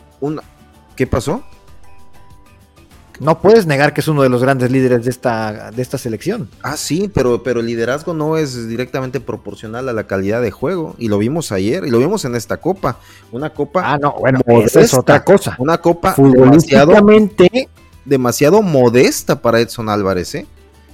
[0.96, 1.44] ¿Qué pasó?
[3.20, 6.50] No puedes negar que es uno de los grandes líderes de esta, de esta selección.
[6.62, 10.96] Ah, sí, pero, pero el liderazgo no es directamente proporcional a la calidad de juego.
[10.98, 13.00] Y lo vimos ayer, y lo vimos en esta copa.
[13.32, 13.82] Una copa.
[13.84, 15.56] Ah, no, bueno, esa es otra cosa.
[15.60, 16.94] Una copa demasiado,
[18.06, 20.48] demasiado modesta para Edson Álvarez, ¿eh?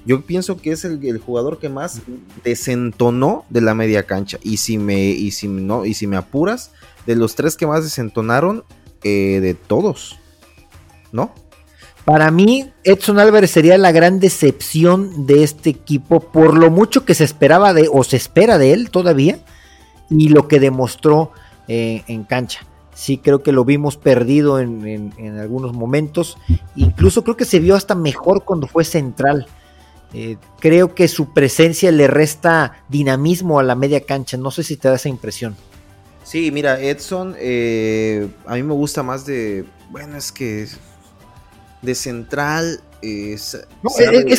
[0.06, 2.02] Yo pienso que es el, jugador que más
[2.44, 4.38] desentonó de la media cancha.
[4.44, 6.72] Y si me, y si no, y si me apuras,
[7.06, 8.66] de los tres que más desentonaron,
[9.04, 10.20] eh, de todos.
[11.12, 11.34] ¿No?
[12.06, 17.16] Para mí, Edson Álvarez sería la gran decepción de este equipo por lo mucho que
[17.16, 19.40] se esperaba de, o se espera de él todavía,
[20.10, 21.32] y lo que demostró
[21.68, 22.66] eh, en cancha.
[22.94, 26.38] Sí, creo que lo vimos perdido en, algunos momentos.
[26.76, 29.48] Incluso creo que se vio hasta mejor cuando fue central.
[30.14, 34.38] Eh, creo que su presencia le resta dinamismo a la media cancha.
[34.38, 35.56] No sé si te da esa impresión.
[36.24, 39.66] Sí, mira, Edson, eh, a mí me gusta más de.
[39.90, 40.68] Bueno, es que
[41.84, 42.82] de central.
[43.02, 43.58] es,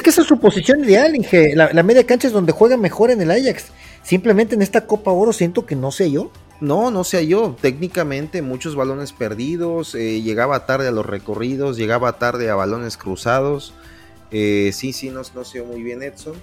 [0.02, 1.54] que esa es su posición ideal, Inge.
[1.54, 3.66] La, media cancha es donde juega mejor en el Ajax.
[4.02, 6.30] Simplemente en esta Copa Oro siento que no sé yo.
[6.60, 7.56] No, no sé yo.
[7.60, 13.74] Técnicamente muchos balones perdidos, eh, llegaba tarde a los recorridos, llegaba tarde a balones cruzados.
[14.30, 16.34] Eh, sí, sí, no, no sé muy bien Edson.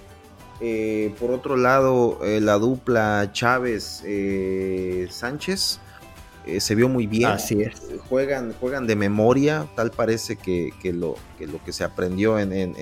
[0.60, 4.04] Eh, por otro lado, la dupla Chávez
[5.10, 5.80] Sánchez
[6.46, 7.30] eh, se vio muy bien.
[7.30, 7.80] Así es.
[8.12, 11.16] Juegan, juegan de memoria, tal parece que, lo,
[11.64, 12.74] que se aprendió en,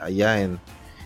[0.00, 0.58] allá en,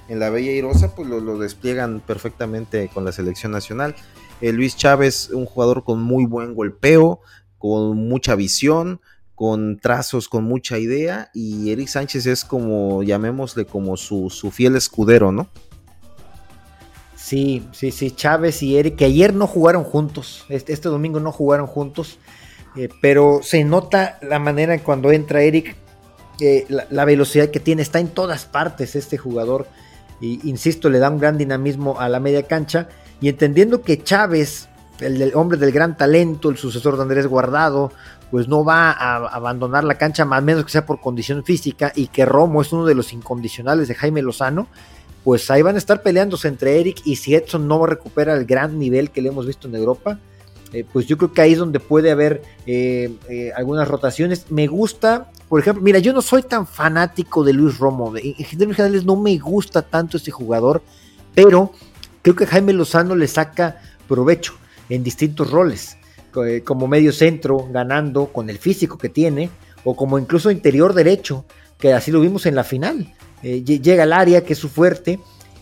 [0.08, 3.94] la Bella Irosa, pues lo, despliegan perfectamente con la selección nacional.
[4.40, 7.20] Eh, Luis Chávez, un jugador con muy buen golpeo,
[7.58, 9.02] con mucha visión,
[9.34, 14.76] con trazos, con mucha idea, y Eric Sánchez es como, llamémosle como su, su fiel
[14.76, 15.50] escudero, ¿no?
[17.14, 21.30] Sí, sí, sí, Chávez y Eric, que ayer no jugaron juntos, este, este domingo no
[21.30, 22.18] jugaron juntos,
[22.76, 25.76] eh, pero se nota la manera en cuando entra Eric,
[26.68, 29.66] la, velocidad que tiene, está en todas partes este jugador,
[30.20, 32.88] y insisto, le da un gran dinamismo a la media cancha,
[33.20, 34.68] y entendiendo que Chávez,
[35.00, 37.92] el, hombre del gran talento, el sucesor de Andrés Guardado,
[38.30, 42.08] pues no va a abandonar la cancha, más menos que sea por condición física, y
[42.08, 44.66] que Romo es uno de los incondicionales de Jaime Lozano,
[45.24, 48.78] pues ahí van a estar peleándose entre Eric y si Edson no recupera el gran
[48.78, 50.20] nivel que le hemos visto en Europa,
[50.72, 54.50] eh, pues yo creo que ahí es donde puede haber eh, eh, algunas rotaciones.
[54.50, 59.06] Me gusta, por ejemplo, mira, yo no soy tan fanático de Luis Romo, en general
[59.06, 60.82] no me gusta tanto este jugador,
[61.34, 61.72] pero
[62.22, 64.54] creo que Jaime Lozano le saca provecho.
[64.88, 65.96] en distintos roles,
[66.64, 69.50] como medio centro, ganando con el físico que tiene,
[69.82, 71.44] o como incluso interior derecho,
[71.76, 73.12] que así lo vimos en la final.
[73.42, 75.18] Llega al área, que es su fuerte,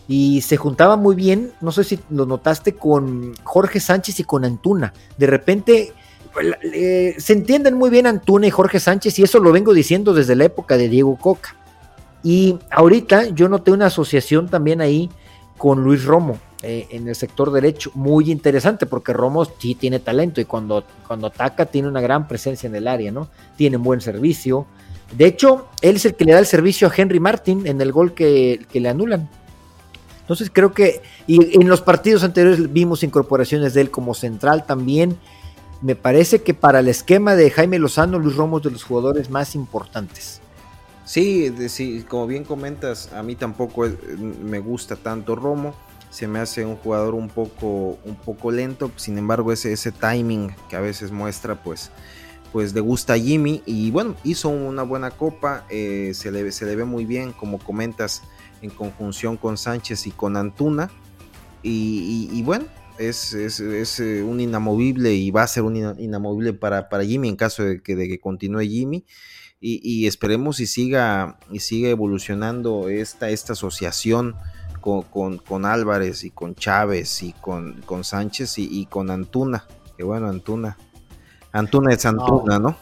[0.07, 4.45] y se juntaba muy bien, no sé si lo notaste, con Jorge Sánchez y con
[4.45, 4.93] Antuna.
[5.17, 5.93] De repente
[7.17, 10.45] se entienden muy bien Antuna y Jorge Sánchez, y eso lo vengo diciendo desde la
[10.45, 11.55] época de Diego Coca.
[12.23, 15.09] Y ahorita yo noté una asociación también ahí
[15.57, 20.41] con Luis Romo eh, en el sector derecho, muy interesante, porque Romo sí tiene talento
[20.41, 23.29] y cuando, cuando ataca tiene una gran presencia en el área, ¿no?
[23.55, 24.65] Tiene buen servicio.
[25.15, 27.91] De hecho, él es el que le da el servicio a Henry Martin en el
[27.91, 29.29] gol que, que le anulan.
[30.25, 35.19] Entonces creo que, y en los partidos anteriores vimos incorporaciones de él como central también.
[35.83, 39.29] Me parece que para el esquema de Jaime Lozano, Luis Romo es de los jugadores
[39.29, 40.41] más importantes.
[41.03, 45.75] Sí, sí, como bien comentas, a mí tampoco me gusta tanto Romo.
[46.09, 48.89] Se me hace un jugador un poco, un poco lento.
[48.95, 51.91] Sin embargo, ese, ese timing que a veces muestra, pues,
[52.55, 53.61] pues le gusta a Jimmy.
[53.65, 55.65] Y bueno, hizo una buena copa.
[55.69, 58.23] Eh, se, le, se le ve muy bien, como comentas
[58.61, 60.89] en conjunción con Sánchez y con Antuna.
[61.63, 62.63] Y, bueno,
[62.97, 67.61] es, eh, un inamovible y va a ser un inamovible para, para Jimmy en caso
[67.61, 69.05] de que, de que continúe Jimmy.
[69.59, 74.33] Y, esperemos y siga, y siga evolucionando esta, esta asociación
[74.79, 79.67] con, con, Álvarez y con Chávez y con, con Sánchez y, con Antuna.
[79.97, 80.77] Que bueno, Antuna.
[81.55, 82.75] Antuna es Antuna, ¿no?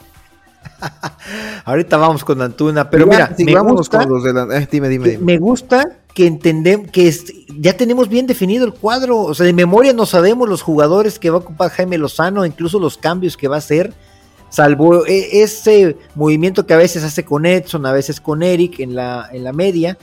[1.66, 5.18] Ahorita vamos con Antuna, pero mira, me gusta, con los de la, eh, dime, dime,
[5.20, 7.14] Me gusta que entendemos que
[7.60, 11.30] ya tenemos bien definido el cuadro, o sea, de memoria no sabemos los jugadores que
[11.30, 13.94] va a ocupar Jaime Lozano, incluso los cambios que va a hacer,
[14.50, 18.96] salvo e, ese movimiento que a veces hace con Edson, a veces con Eric en
[18.96, 19.98] la, en la media,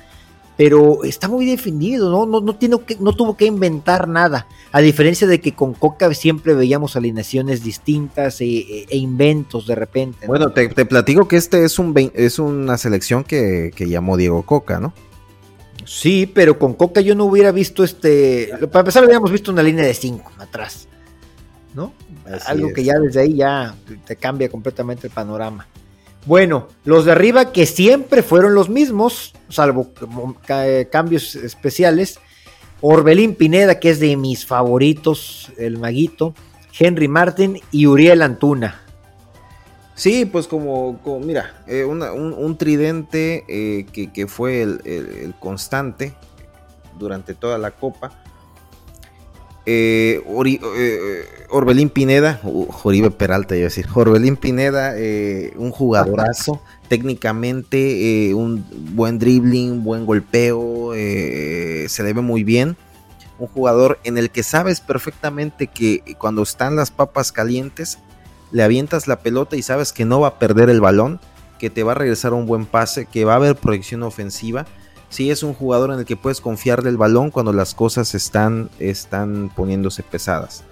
[0.60, 2.26] pero está muy definido, ¿no?
[2.26, 6.12] No, no, tiene que, no tuvo que inventar nada, a diferencia de que con Coca
[6.12, 10.26] siempre veíamos alineaciones distintas e, e inventos de repente.
[10.26, 14.92] Bueno, te, platico que este es, un, es una selección que, llamó Diego Coca, ¿no?
[15.86, 18.50] Sí, pero con Coca yo no hubiera visto este.
[18.70, 20.88] Para empezar, habíamos visto una línea de cinco atrás,
[21.72, 21.94] ¿no?
[22.44, 25.66] Algo que ya desde ahí ya te cambia completamente el panorama.
[26.26, 29.92] Bueno, los de arriba que siempre fueron los mismos, salvo
[30.90, 32.18] cambios especiales.
[32.82, 36.34] Orbelín Pineda, que es de mis favoritos, el maguito.
[36.78, 38.80] Henry Martin y Uriel Antuna.
[39.94, 46.14] Sí, pues como, mira, eh, un, tridente eh, que, fue el, constante
[46.98, 48.10] durante toda la copa.
[49.72, 58.34] Eh, eh, Orbelín Pineda, Joribe Peralta, iba a decir, Orbelín Pineda, eh, un jugadorazo, técnicamente
[58.34, 62.76] un buen dribbling, buen golpeo, se le ve muy bien.
[63.38, 67.98] Un jugador en el que sabes perfectamente que cuando están las papas calientes,
[68.50, 71.20] le avientas la pelota y sabes que no va a perder el balón,
[71.60, 74.66] que te va a regresar un buen pase, que va a haber proyección ofensiva
[75.10, 78.70] sí es un jugador en el que puedes confiar del balón cuando las cosas están,
[78.78, 80.64] están poniéndose pesadas.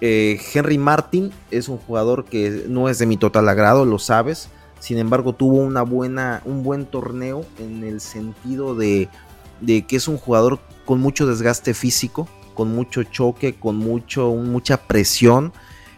[0.00, 4.48] Eh, Henry Martin es un jugador que no es de mi total agrado, lo sabes.
[4.78, 9.08] Sin embargo, tuvo una buena, un buen torneo en el sentido de,
[9.66, 15.52] que es un jugador con mucho desgaste físico, con mucho choque, con mucho, mucha presión.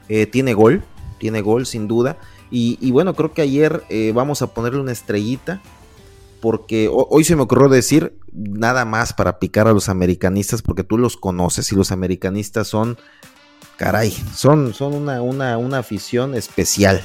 [0.09, 0.83] Eh, tiene gol,
[1.19, 2.17] tiene gol sin duda.
[2.55, 5.63] Y, bueno, creo que ayer eh, vamos a ponerle una estrellita
[6.43, 10.99] porque hoy se me ocurrió decir nada más para picar a los americanistas, porque tú
[10.99, 12.99] los conoces y los americanistas son,
[13.77, 17.01] caray, son, son una, una, una afición especial.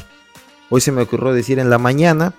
[0.71, 2.34] Hoy se me ocurrió decir en la mañana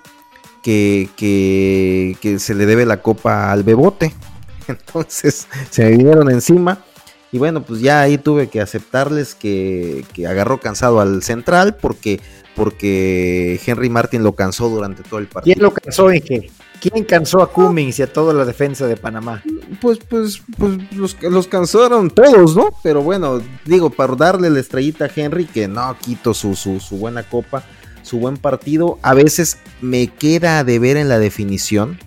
[0.64, 4.12] que, que, se le debe la copa al bebote.
[4.66, 6.84] Entonces se me vinieron encima.
[7.30, 12.20] Y bueno, pues ya ahí tuve que aceptarles que, que agarró cansado al central porque,
[12.56, 15.54] porque Henry Martin lo cansó durante todo el partido.
[15.54, 16.50] ¿Quién lo cansó, Inge?
[16.81, 19.43] ¿Quién cansó a Cummings y a toda la defensa de Panamá?
[19.81, 22.71] Pues, pues, pues los, los cansaron todos, ¿no?
[22.83, 26.97] Pero bueno, digo, para darle la estrellita a Henry, que no quito su, su, su
[26.99, 27.64] buena copa,
[28.03, 31.99] su buen partido, a veces me queda de ver en la definición,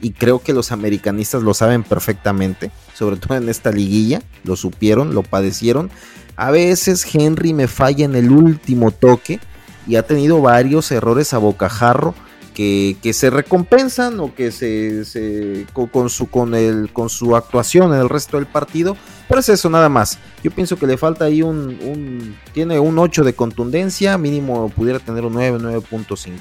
[0.00, 5.14] y creo que los americanistas lo saben perfectamente, sobre todo en esta liguilla, lo supieron,
[5.14, 5.90] lo padecieron.
[6.36, 9.40] A veces Henry me falla en el último toque
[9.86, 12.14] y ha tenido varios errores a bocajarro
[12.58, 18.08] que, se recompensan o que se, con, su con el con su actuación en el
[18.08, 18.96] resto del partido
[19.28, 23.22] pero es eso nada más yo pienso que le falta ahí un, tiene un 8
[23.22, 26.32] de contundencia mínimo pudiera tener un 9 9.5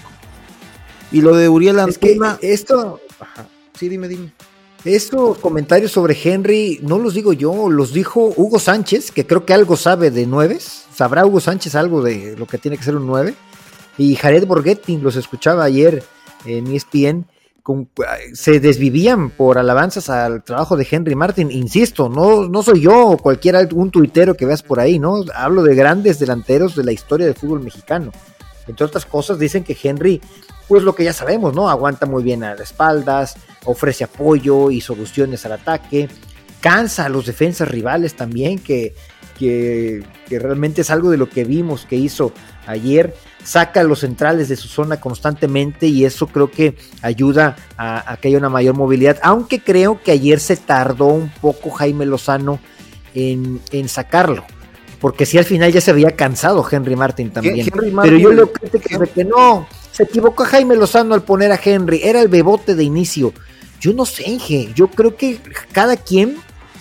[1.12, 2.99] y lo de Uriel Antuna esto
[3.77, 4.34] sí dime dime
[4.86, 9.53] Estos comentarios sobre Henry no los digo yo, los dijo Hugo Sánchez, que creo que
[9.53, 10.86] algo sabe de nueves.
[10.93, 13.36] ¿Sabrá Hugo Sánchez algo de lo que tiene que ser un 9?
[13.97, 16.03] Y Jared Borghetti, los escuchaba ayer
[16.45, 17.25] en ESPN,
[18.33, 21.51] se desvivían por alabanzas al trabajo de Henry Martin.
[21.51, 25.25] Insisto, no, no soy yo o cualquier un tuitero que veas por ahí, ¿no?
[25.36, 28.12] Hablo de grandes delanteros de la historia del fútbol mexicano.
[28.67, 30.21] Entre otras cosas, dicen que Henry,
[30.67, 31.69] pues lo que ya sabemos, ¿no?
[31.69, 36.10] Aguanta muy bien a las espaldas, ofrece apoyo y soluciones al ataque,
[36.62, 38.93] cansa a los defensas rivales también, que,
[39.38, 42.34] que, que realmente es algo de lo que vimos que hizo
[42.67, 43.15] ayer.
[43.43, 48.28] Saca a los centrales de su zona constantemente y eso creo que ayuda a, que
[48.28, 52.60] haya una mayor movilidad, aunque creo que ayer se tardó un poco Jaime Lozano
[53.13, 54.45] en, sacarlo,
[55.00, 57.67] porque si al final ya se había cansado Henry Martin también,
[58.02, 62.21] pero yo le creo que no, se equivocó Jaime Lozano al poner a Henry, era
[62.21, 63.34] el bebote de inicio,
[63.80, 65.39] yo no sé, Inge, yo creo que
[65.71, 66.38] cada quien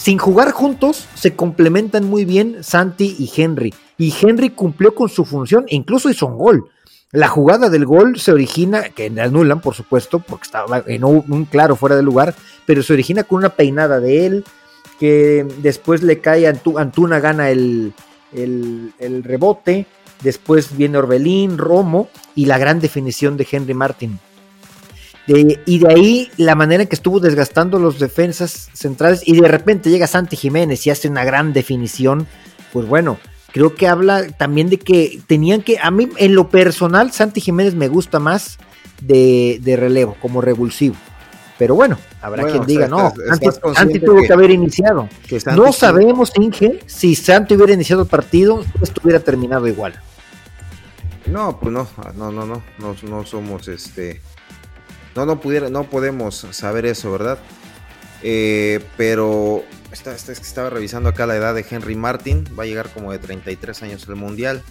[0.07, 3.75] sin jugar juntos, se complementan muy bien Santi y Henry.
[3.99, 6.71] Y Henry cumplió con su función e incluso hizo un gol.
[7.11, 11.75] La jugada del gol se origina, que anulan por supuesto, porque estaba en un claro
[11.75, 14.45] fuera de lugar, pero se origina con una peinada de él,
[15.01, 17.93] que después le cae a Antuna, gana el,
[18.33, 19.87] el rebote,
[20.23, 24.21] después viene Orbelín, Romo y la gran definición de Henry Martin
[25.27, 29.91] y de ahí la manera en que estuvo desgastando los defensas centrales y de repente
[29.91, 32.29] llega Santi Jiménez y hace una gran definición,
[32.73, 33.19] pues bueno,
[33.53, 37.75] creo que habla también de que tenían que, a mí en lo personal, Santi Jiménez
[37.75, 38.59] me gusta más
[39.01, 40.95] de, relevo, como revulsivo.
[41.59, 43.15] Pero bueno, habrá quien diga, no,
[43.75, 45.09] Santi, tuvo que, haber iniciado.
[45.57, 49.95] no sabemos, Inge, si Santi hubiera iniciado el partido, estuviera terminado igual.
[51.25, 54.21] No, pues no, no, no, no, no, no somos este
[55.17, 57.39] no, no, pudiera, no podemos saber eso, ¿verdad?
[58.23, 62.45] Eh, pero estaba revisando acá la edad de Henry Martin.
[62.59, 64.63] Va a llegar como de 33 años al Mundial.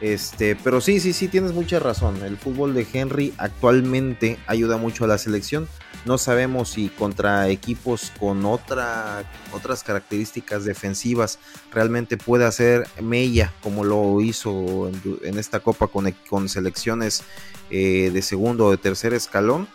[0.00, 2.22] Este, pero sí, sí, sí, tienes mucha razón.
[2.22, 5.68] El fútbol de Henry actualmente ayuda mucho a la selección.
[6.06, 11.38] No sabemos si contra equipos con otra, otras características defensivas
[11.70, 14.90] realmente puede hacer mella como lo hizo
[15.22, 17.22] en, esta copa con, con selecciones
[17.68, 19.68] eh, de segundo o de tercer escalón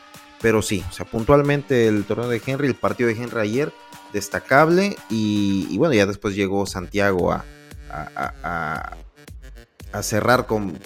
[0.46, 3.72] pero sí, o sea, puntualmente el torneo de Henry, el partido de Henry ayer,
[4.14, 4.96] destacable.
[5.10, 7.44] Y, bueno, ya después llegó Santiago a,
[7.92, 10.78] a, cerrar con,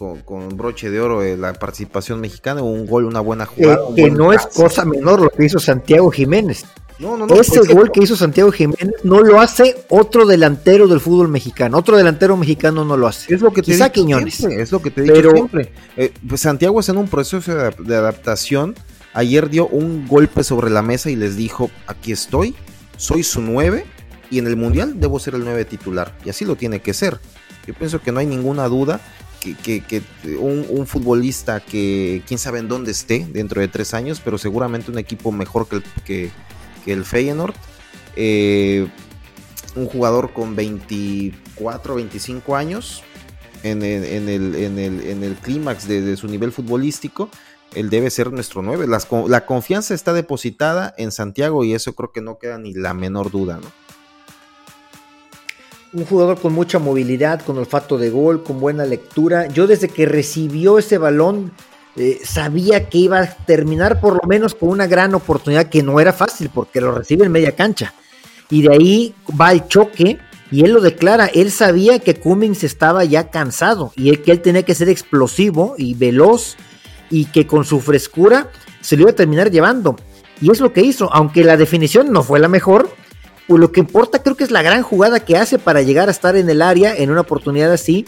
[0.55, 2.63] broche de oro eh, la participación mexicana.
[2.63, 3.79] Un gol, una buena jugada.
[3.93, 6.63] que no es cosa menor lo que hizo Santiago Jiménez.
[6.97, 11.01] No, no, no, Ese gol que hizo Santiago Jiménez no lo hace otro delantero del
[11.01, 11.77] fútbol mexicano.
[11.77, 13.35] Otro delantero mexicano no lo hace.
[13.35, 14.41] Es lo que te Quizá Quiñones.
[14.41, 15.73] es lo que te digo siempre.
[15.97, 18.73] Eh, pues Santiago está en un proceso de adaptación
[19.13, 22.55] Ayer dio un golpe sobre la mesa y les dijo, aquí estoy,
[22.97, 23.85] soy su 9
[24.29, 26.15] y en el Mundial debo ser el 9 titular.
[26.23, 27.19] Y así lo tiene que ser.
[27.65, 29.01] Yo pienso que no hay ninguna duda
[29.39, 30.03] que,
[30.39, 34.97] un, futbolista que quién sabe en dónde esté dentro de tres años, pero seguramente un
[34.97, 36.31] equipo mejor que el, que,
[36.85, 37.53] el Feyenoord.
[38.15, 38.87] Eh,
[39.75, 43.03] un jugador con 24, 25 años
[43.63, 47.29] en el, en el, clímax de, su nivel futbolístico
[47.75, 48.87] él debe ser nuestro 9.
[49.27, 53.31] la confianza está depositada en Santiago y eso creo que no queda ni la menor
[53.31, 53.71] duda, ¿no?
[55.91, 59.47] Un jugador con mucha movilidad, con olfato de gol, con buena lectura.
[59.47, 61.51] Yo desde que recibió ese balón
[61.95, 65.99] eh, sabía que iba a terminar por lo menos con una gran oportunidad que no
[65.99, 67.95] era fácil porque lo recibe en media cancha.
[68.51, 70.19] Y de ahí va el choque
[70.51, 71.25] y él lo declara.
[71.25, 75.95] Él sabía que Cummings estaba ya cansado y que él tenía que ser explosivo y
[75.95, 76.55] veloz
[77.09, 79.95] y que con su frescura se lo iba a terminar llevando.
[80.41, 82.89] Y es lo que hizo, aunque la definición no fue la mejor,
[83.47, 86.11] pues lo que importa creo que es la gran jugada que hace para llegar a
[86.11, 88.05] estar en el área en una oportunidad así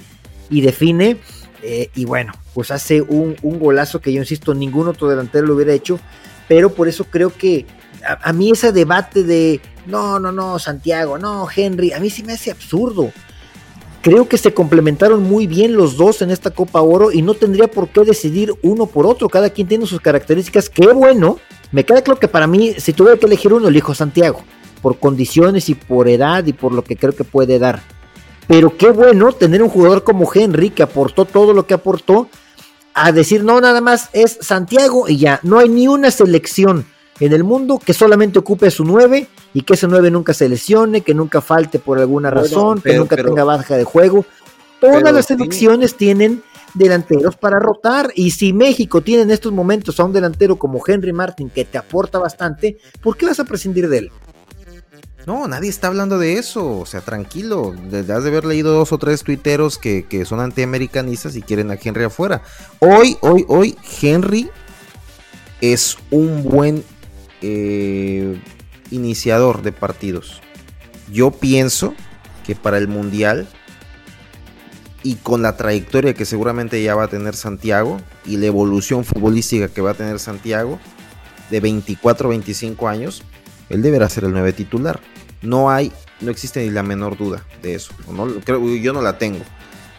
[0.49, 1.17] y define.
[1.63, 5.73] Eh, y bueno, pues hace un, golazo que yo insisto, ningún otro delantero lo hubiera
[5.73, 5.99] hecho,
[6.47, 7.65] pero por eso creo que
[8.05, 12.23] a, a, mí ese debate de no, no, no, Santiago, no, Henry, a mí sí
[12.23, 13.11] me hace absurdo.
[14.01, 17.69] Creo que se complementaron muy bien los dos en esta Copa Oro y no tendría
[17.69, 19.29] por qué decidir uno por otro.
[19.29, 20.69] Cada quien tiene sus características.
[20.69, 21.37] Qué bueno.
[21.71, 24.41] Me queda claro que para mí, si tuviera que elegir uno, elijo Santiago.
[24.81, 27.83] Por condiciones y por edad y por lo que creo que puede dar.
[28.47, 32.27] Pero qué bueno tener un jugador como Henry que aportó todo lo que aportó.
[32.95, 35.39] A decir, no, nada más es Santiago y ya.
[35.43, 36.85] No hay ni una selección
[37.21, 41.01] en el mundo que solamente ocupe su 9 y que ese 9 nunca se lesione,
[41.01, 44.25] que nunca falte por alguna razón, que nunca tenga baja de juego.
[44.79, 46.41] Todas las selecciones tienen
[46.73, 48.11] delanteros para rotar.
[48.15, 51.77] Y si México tiene en estos momentos a un delantero como Henry Martin que te
[51.77, 54.11] aporta bastante, ¿por qué vas a prescindir de él?
[55.27, 56.79] No, nadie está hablando de eso.
[56.79, 57.75] O sea, tranquilo.
[57.93, 61.77] Has de haber leído dos o tres tuiteros que, que son antiamericanistas y quieren a
[61.79, 62.41] Henry afuera.
[62.79, 64.49] Hoy, hoy, hoy, Henry
[65.61, 66.83] es un buen
[67.41, 68.39] eh,
[68.91, 70.41] iniciador de partidos.
[71.11, 71.93] Yo pienso
[72.45, 73.47] que para el Mundial
[75.03, 79.67] y con la trayectoria que seguramente ya va a tener Santiago y la evolución futbolística
[79.67, 80.79] que va a tener Santiago
[81.49, 83.23] de 24 25 años,
[83.69, 84.99] él deberá ser el 9 titular.
[85.41, 87.93] No hay, no existe ni la menor duda de eso.
[88.11, 89.39] No, creo, yo no la tengo.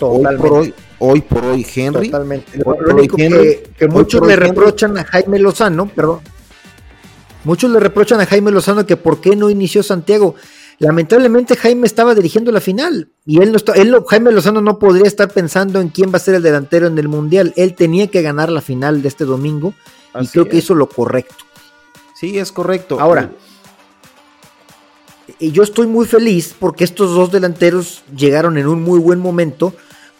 [0.00, 2.10] Hoy por hoy, hoy por hoy, Henry.
[2.10, 2.58] Totalmente.
[2.58, 6.20] Lo, único que, muchos le reprochan a Jaime Lozano, perdón.
[7.44, 10.34] Muchos le reprochan a Jaime Lozano que por qué no inició Santiago.
[10.78, 15.06] Lamentablemente Jaime estaba dirigiendo la final y él no está, él, Jaime Lozano no podría
[15.06, 17.52] estar pensando en quién va a ser el delantero en el mundial.
[17.56, 19.74] Él tenía que ganar la final de este domingo
[20.20, 21.44] y creo que hizo lo correcto.
[22.14, 23.00] Sí, es correcto.
[23.00, 23.30] Ahora,
[25.38, 29.74] y yo estoy muy feliz porque estos dos delanteros llegaron en un muy buen momento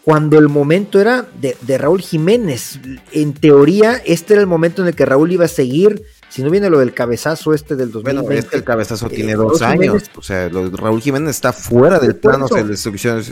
[0.05, 2.81] cuando el momento era de, Raúl Jiménez.
[3.13, 6.03] En teoría, este era el momento en el que Raúl iba a seguir.
[6.33, 8.27] Si no viene lo del cabezazo este del 2020.
[8.27, 10.05] Bueno, es que el cabezazo eh, tiene dos años.
[10.17, 12.61] o sea, Raúl Jiménez está fuera del plano de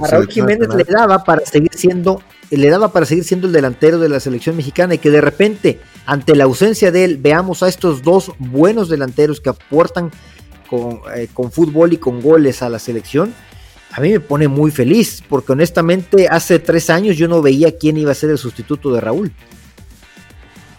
[0.02, 2.20] A Raúl Jiménez le daba para seguir siendo,
[2.50, 5.80] le daba para seguir siendo el delantero de la selección mexicana y que de repente,
[6.04, 10.10] ante la ausencia de él, veamos a estos dos buenos delanteros que aportan
[10.68, 13.32] con, eh, con fútbol y con goles a la selección
[13.92, 17.96] a mí me pone muy feliz, porque honestamente hace tres años yo no veía quién
[17.96, 19.32] iba a ser el sustituto de Raúl.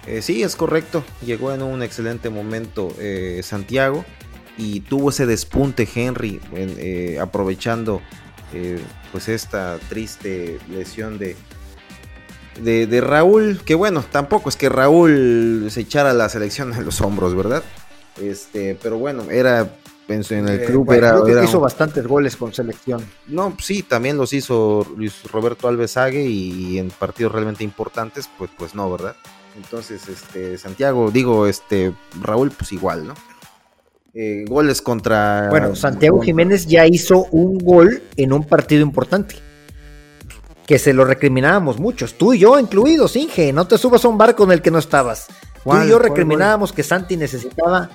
[0.07, 1.03] Eh, sí, es correcto.
[1.25, 4.03] Llegó en un excelente momento eh, Santiago
[4.57, 8.01] y tuvo ese despunte Henry eh, aprovechando
[9.13, 11.37] pues esta triste lesión de,
[12.61, 13.61] de, de, Raúl.
[13.63, 17.63] Que bueno, tampoco es que Raúl se echara la selección a los hombros, ¿verdad?
[18.19, 19.69] Este, pero bueno, era
[20.11, 23.03] en el eh, club era, hizo bastantes goles con selección.
[23.27, 28.75] No, sí, también los hizo Luis Roberto Alvesague y en partidos realmente importantes, pues, pues
[28.75, 29.15] no, ¿verdad?
[29.55, 33.13] Entonces, este, Santiago, digo, este, Raúl, pues igual, ¿no?
[34.13, 35.47] Eh, goles contra.
[35.49, 39.35] Bueno, Santiago Jiménez ya hizo un gol en un partido importante.
[40.65, 43.51] Que se lo recriminábamos muchos, tú y yo incluidos, Inge.
[43.51, 45.27] No te subas a un barco en el que no estabas.
[45.63, 47.89] Tú y yo recriminábamos que Santi necesitaba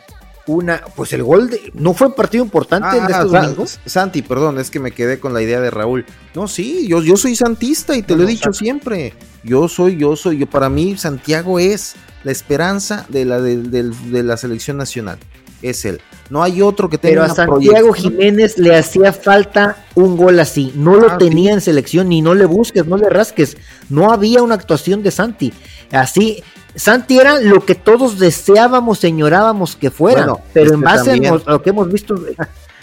[0.46, 3.24] una, pues el gol de, no fue un partido importante ah,
[3.54, 6.04] este Santi, perdón, es que me quedé con la idea de Raúl.
[6.34, 9.14] No, sí, yo, yo soy santista y te lo he dicho siempre.
[9.42, 14.36] Yo soy, yo soy, yo para mí Santiago es la esperanza de la de, la
[14.36, 15.18] selección nacional.
[15.62, 16.00] Es él.
[16.28, 17.22] No hay otro que tenga.
[17.22, 20.72] Pero a Santiago Jiménez le hacía falta un gol así.
[20.76, 23.56] No lo ah, tenía en selección, ni no le busques, no le rasques.
[23.88, 25.52] No había una actuación de Santi.
[25.90, 26.42] Así,
[26.76, 31.70] Santi era lo que todos deseábamos, señorábamos que fuera, pero en base a lo que
[31.70, 32.14] hemos visto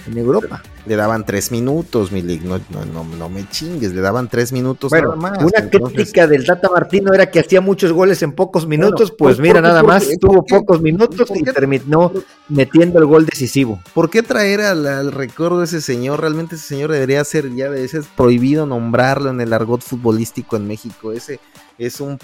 [0.07, 0.61] en Europa.
[0.85, 5.15] Le daban tres minutos, Milik, no, no, no, me chingues, le daban tres minutos nada
[5.15, 5.37] más.
[5.41, 9.39] Una crítica del Tata Martino era que hacía muchos goles en pocos minutos, pues, pues
[9.39, 12.11] mira, nada más, tuvo pocos minutos y terminó
[12.49, 13.79] metiendo el gol decisivo.
[13.93, 16.19] ¿Por qué traer al, recuerdo de ese señor?
[16.19, 20.67] Realmente ese señor debería ser ya de ese prohibido nombrarlo en el argot futbolístico en
[20.67, 21.13] México.
[21.13, 21.39] Ese
[21.77, 22.19] es un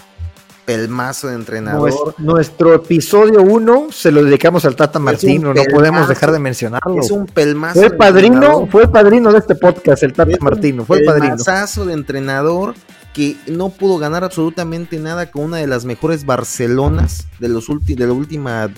[0.64, 2.14] pelmazo de entrenador.
[2.18, 7.00] Nuestro, episodio 1 se lo dedicamos al Tata Martino, no podemos dejar de mencionarlo.
[7.00, 7.80] Es un pelmazo.
[7.80, 11.36] Fue padrino, fue padrino de este podcast, el Tata Martino, fue padrino.
[11.36, 12.74] Un de entrenador
[13.12, 18.06] que no pudo ganar absolutamente nada con una de las mejores Barcelonas de los, de
[18.06, 18.68] la última,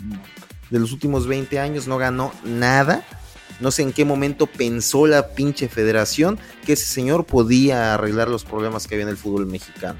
[0.70, 3.04] de los últimos 20 años, no ganó nada.
[3.60, 8.44] No sé en qué momento pensó la pinche federación que ese señor podía arreglar los
[8.44, 9.98] problemas que había en el fútbol mexicano.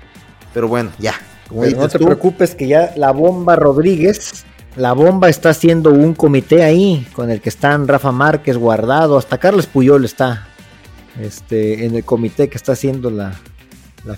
[0.52, 1.14] Pero bueno, ya,
[1.53, 4.44] no te preocupes que ya la bomba Rodríguez,
[4.76, 9.38] la bomba está haciendo un comité ahí con el que están Rafa Márquez guardado, hasta
[9.38, 10.48] Carlos Puyol está
[11.20, 13.38] este, en el comité que está haciendo la,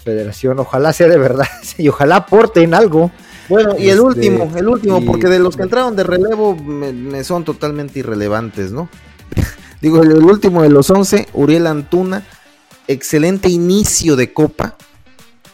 [0.03, 0.59] federación.
[0.61, 3.11] Ojalá sea de verdad y ojalá aporten algo.
[3.49, 7.23] Bueno, y el este, último, el último, porque de los que entraron de relevo me,
[7.25, 8.89] son totalmente irrelevantes, ¿no?
[9.83, 12.25] Digo, el, último de los 11, Uriel Antuna,
[12.89, 14.79] excelente inicio de Copa,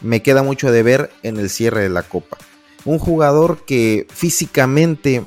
[0.01, 2.37] me queda mucho de ver en el cierre de la copa.
[2.85, 5.23] Un jugador que físicamente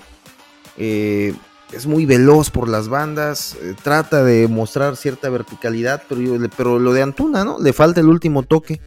[0.76, 1.34] eh,
[1.72, 6.20] es muy veloz por las bandas, eh, trata de mostrar cierta verticalidad, pero,
[6.56, 7.58] pero lo de Antuna, ¿no?
[7.60, 8.80] Le falta el último toque,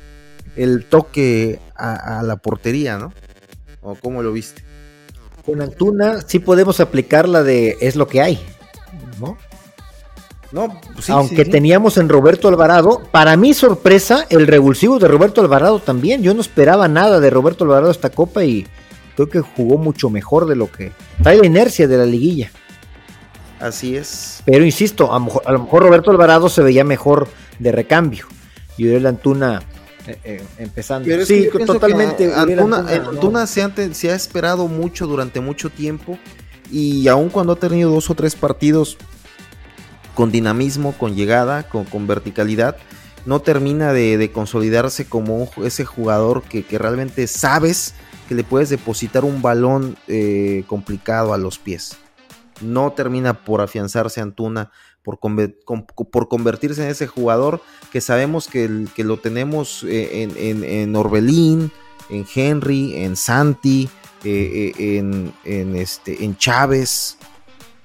[0.56, 3.14] el toque a, la portería, ¿no?
[3.82, 4.64] ¿O cómo lo viste?
[5.46, 8.40] Con Antuna sí podemos aplicar la de es lo que hay,
[9.20, 9.38] ¿no?
[10.52, 10.80] No,
[11.10, 16.24] Aunque teníamos en Roberto Alvarado, para mi sorpresa, el revulsivo de Roberto Alvarado también.
[16.24, 18.66] Yo no esperaba nada de Roberto Alvarado esta copa y
[19.16, 22.52] creo que jugó mucho mejor de lo que trae la inercia de la liguilla.
[23.60, 24.42] Así es.
[24.46, 25.20] Pero insisto, a
[25.52, 27.28] lo mejor, Roberto Alvarado se veía mejor
[27.60, 28.28] de recambio.
[28.78, 29.64] Y el Antuna
[30.06, 31.26] eh, eh, empezando.
[31.26, 32.32] sí, totalmente.
[32.34, 36.18] Antuna, se, ha, esperado mucho durante mucho tiempo.
[36.72, 38.98] Y aun cuando ha tenido dos o tres partidos
[40.18, 42.76] con dinamismo, con llegada, con, verticalidad,
[43.28, 47.94] no termina de, consolidarse como ese jugador que, realmente sabes
[48.28, 51.98] que le puedes depositar un balón eh, complicado a los pies
[52.62, 54.72] no termina por afianzarse Antuna,
[55.04, 57.62] por, convertirse en ese jugador
[57.92, 61.72] que sabemos que, lo tenemos eh, en, en, Orbelín,
[62.10, 63.88] en Henry, en Santi,
[64.24, 67.20] eh, en, en, este, en Chávez.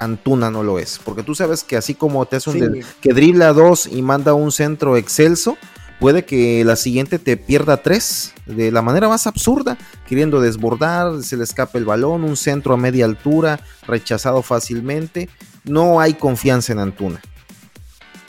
[0.03, 3.53] Antuna no lo es, porque tú sabes que así como te hace un que dribla
[3.53, 5.57] dos y manda un centro excelso,
[6.00, 9.78] puede que la siguiente te pierda tres de la manera más absurda,
[10.09, 15.28] queriendo desbordar, se le escape el balón, un centro a media altura, rechazado fácilmente.
[15.64, 17.20] No hay confianza en Antuna.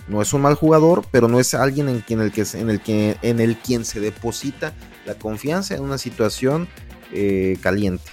[0.07, 2.79] No es un mal jugador, pero no es alguien en, quien el, que, en, el,
[2.81, 4.73] que, en el quien se deposita
[5.05, 6.67] la confianza en una situación
[7.11, 8.03] eh, caliente.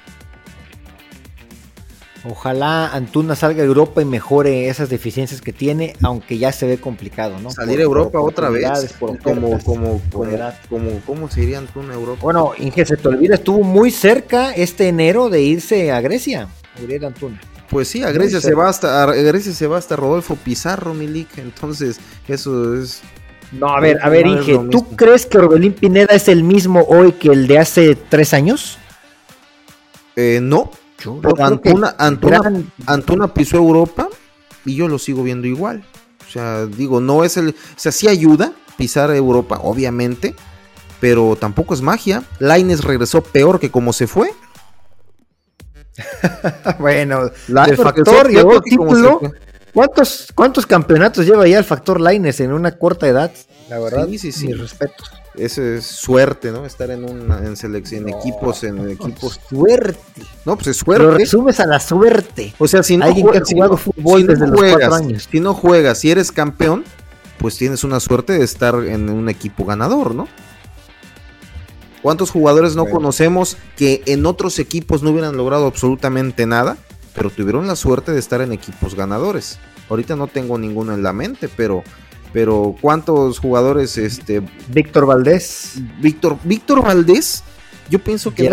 [2.24, 6.78] Ojalá Antuna salga a Europa y mejore esas deficiencias que tiene, aunque ya se ve
[6.78, 7.50] complicado, ¿no?
[7.50, 8.94] Salir a Europa otra vez.
[8.98, 9.18] como,
[9.62, 10.00] como,
[10.68, 12.20] como, ¿Cómo se iría Antuna a Europa?
[12.22, 16.48] Bueno, Inge, se te olvida, estuvo muy cerca este enero de irse a Grecia,
[17.02, 17.40] Antuna.
[17.70, 21.38] Pues sí, a Grecia se va hasta a Grecia se va hasta Rodolfo Pizarro, Milik,
[21.38, 23.00] entonces eso es
[23.52, 27.12] no, a ver, a ver, Inge, ¿tú crees que Orbelín Pineda es el mismo hoy
[27.12, 28.78] que el de hace tres años?
[30.14, 30.70] Eh, no,
[31.38, 31.94] Antuna,
[32.86, 34.08] Antuna, pisó Europa
[34.64, 35.84] y yo lo sigo viendo igual.
[36.26, 37.48] O sea, digo, no es el.
[37.50, 40.34] O sea, sí ayuda pisar Europa, obviamente,
[41.00, 42.22] pero tampoco es magia.
[42.38, 44.32] Laines regresó peor que como se fue.
[46.78, 48.28] bueno, el factor
[48.64, 49.20] título.
[49.72, 53.30] ¿Cuántos, ¿Cuántos campeonatos lleva ya el factor Laines en una corta edad?
[53.68, 54.46] La verdad, sí, sí, sí.
[54.48, 55.19] mis respetos.
[55.34, 56.66] Eso es suerte, ¿no?
[56.66, 59.40] Estar en una en selección, en equipos, en equipos.
[59.48, 60.22] Suerte.
[60.44, 61.04] No, pues es suerte.
[61.04, 62.52] Pero resumes a la suerte.
[62.58, 65.28] O sea, si no, juegas, si fútbol desde los cuatro años.
[65.30, 66.84] Si no juegas, si eres campeón,
[67.38, 70.26] pues tienes una suerte de estar en un equipo ganador, ¿no?
[72.02, 76.78] ¿Cuántos jugadores no conocemos que en otros equipos no hubieran logrado absolutamente nada,
[77.14, 79.58] pero tuvieron la suerte de estar en equipos ganadores?
[79.90, 81.82] Ahorita no tengo ninguno en la mente, pero
[82.32, 83.98] pero ¿cuántos jugadores?
[83.98, 85.74] Este, Víctor Valdés.
[86.00, 87.42] Víctor, Víctor Valdés,
[87.88, 88.48] yo pienso que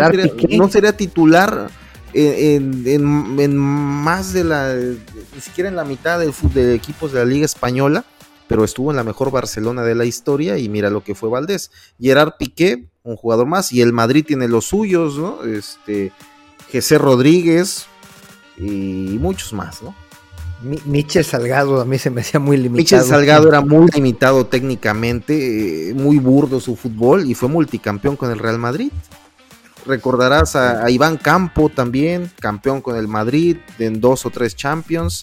[0.56, 1.70] no sería, titular
[2.12, 7.44] en, más de la, ni siquiera en la mitad del de equipos de la Liga
[7.44, 8.04] Española,
[8.48, 11.70] pero estuvo en la mejor Barcelona de la historia y mira lo que fue Valdés.
[12.00, 15.44] Gerard Piqué, un jugador más, y el Madrid tiene los suyos, ¿no?
[15.44, 16.12] Este,
[16.72, 17.86] José Rodríguez
[18.56, 19.94] y muchos más, ¿no?
[20.62, 22.78] Michel Salgado a mí se me hacía muy limitado.
[22.78, 28.30] Michel Salgado era muy limitado técnicamente, eh, muy burdo su fútbol y fue multicampeón con
[28.30, 28.90] el Real Madrid.
[29.86, 35.22] Recordarás a, Iván Campo también, campeón con el Madrid en dos o tres Champions.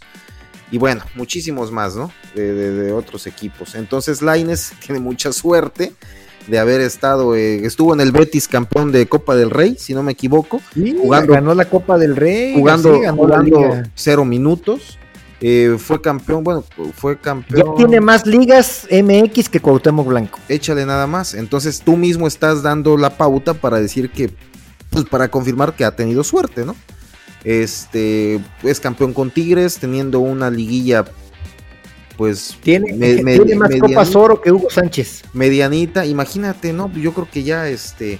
[0.71, 2.11] Y bueno, muchísimos más, ¿no?
[2.33, 3.75] De, otros equipos.
[3.75, 5.93] Entonces Laines tiene mucha suerte
[6.47, 10.03] de haber estado, eh, estuvo en el Betis campeón de Copa del Rey, si no
[10.03, 10.61] me equivoco.
[10.73, 12.53] jugando, ganó la Copa del Rey.
[12.53, 14.97] Jugando, jugando cero minutos
[15.47, 16.63] eh, fue campeón, bueno,
[16.95, 17.67] fue campeón.
[17.67, 20.39] Ya tiene más ligas MX que Cuauhtémoc Blanco.
[20.49, 21.35] Échale nada más.
[21.35, 24.31] Entonces tú mismo estás dando la pauta para decir que,
[24.89, 26.75] pues para confirmar que ha tenido suerte, ¿no?
[27.43, 31.05] Este es campeón con Tigres, teniendo una liguilla,
[32.17, 32.57] pues.
[32.63, 33.21] Tiene,
[33.55, 35.25] más Copas Oro que Hugo Sánchez.
[35.33, 36.91] Medianita, imagínate, ¿no?
[36.93, 38.17] Yo creo que ya, este,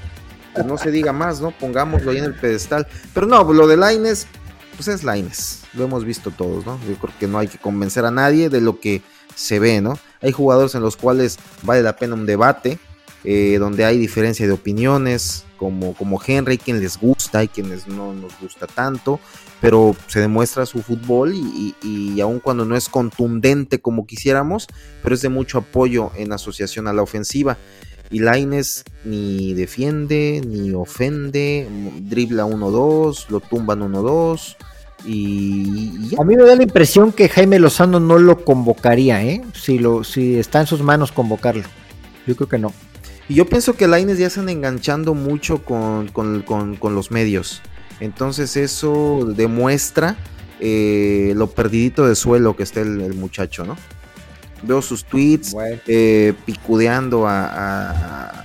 [0.64, 1.50] no se diga más, ¿no?
[1.50, 2.86] Pongámoslo ahí en el pedestal.
[3.16, 4.28] Pero no, lo de Laines,
[4.76, 6.80] pues es Laines lo hemos visto todos, ¿no?
[6.88, 9.02] Yo creo que no hay que convencer a nadie de lo que
[9.36, 10.00] se ve, ¿no?
[10.22, 12.80] Hay jugadores en los cuales vale la pena un debate,
[13.24, 18.14] eh, donde hay diferencia de opiniones, como, como Henry, quien les gusta y quienes no
[18.14, 19.20] nos gusta tanto,
[19.62, 24.68] pero se demuestra su fútbol y, y, aun cuando no es contundente como quisiéramos,
[25.02, 27.58] pero es de mucho apoyo en asociación a la ofensiva.
[28.12, 31.68] Y Laines ni defiende, ni ofende,
[32.02, 34.56] dribla 1-2, lo tumban 1-2
[35.06, 39.44] y, a mí me da la impresión que Jaime Lozano no lo convocaría, ¿eh?
[39.54, 41.64] Si, lo, si está en sus manos convocarlo.
[42.26, 42.74] Yo creo que no.
[43.30, 46.12] Y yo pienso que Laines ya están enganchando mucho con,
[46.82, 47.62] los medios.
[48.00, 50.16] Entonces eso demuestra
[50.60, 53.78] eh, lo perdidito de suelo que está el, muchacho, ¿no?
[54.66, 55.56] Veo sus tweets,
[55.88, 58.44] eh, picudeando a,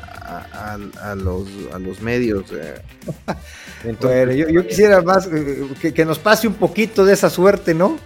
[1.03, 2.45] a, los, a los medios.
[2.53, 2.81] Eh.
[3.85, 7.99] Entonces, yo, quisiera más que, que, nos pase un poquito de esa suerte, ¿no?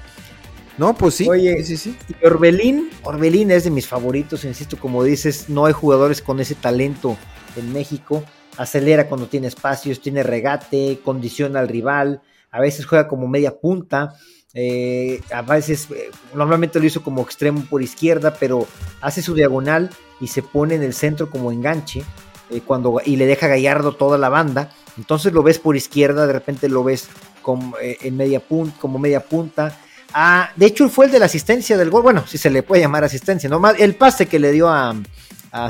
[0.76, 1.28] No, pues sí.
[1.28, 1.96] Oye, sí, sí.
[2.22, 7.16] Orbelín, Orbelín es de mis favoritos, insisto, como dices, no hay jugadores con ese talento
[7.56, 8.24] en México.
[8.56, 14.14] Acelera cuando tiene espacios, tiene regate, condiciona al rival, a veces juega como media punta.
[14.54, 18.66] Eh, a veces, eh, normalmente lo hizo como extremo por izquierda, pero
[19.00, 19.90] hace su diagonal
[20.20, 22.04] y se pone en el centro como enganche
[22.50, 24.70] eh, cuando, y le deja Gallardo toda la banda.
[24.96, 27.08] Entonces lo ves por izquierda, de repente lo ves
[27.42, 29.76] como, en media punta, como media punta
[30.16, 32.04] Ah, de hecho, fue el de la asistencia del gol.
[32.04, 33.60] Bueno, si se le puede llamar asistencia, ¿no?
[33.70, 34.94] El pase que le dio a,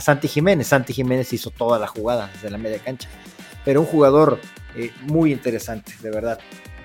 [0.01, 0.67] Santi Jiménez.
[0.67, 3.09] Santi Jiménez hizo toda la jugada desde la media cancha.
[3.65, 4.39] Pero un jugador
[4.77, 6.39] eh, muy interesante, de verdad.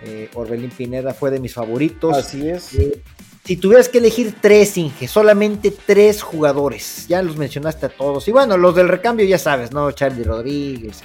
[0.04, 2.18] Eh, Orbelín Pineda fue de mis favoritos.
[2.18, 2.74] Así es.
[2.76, 3.02] Eh,
[3.44, 8.28] si tuvieras que elegir tres, Inge, solamente tres jugadores, ya los mencionaste a todos.
[8.28, 9.92] Y bueno, los del recambio ya sabes, ¿no?
[9.92, 11.02] Charlie Rodríguez.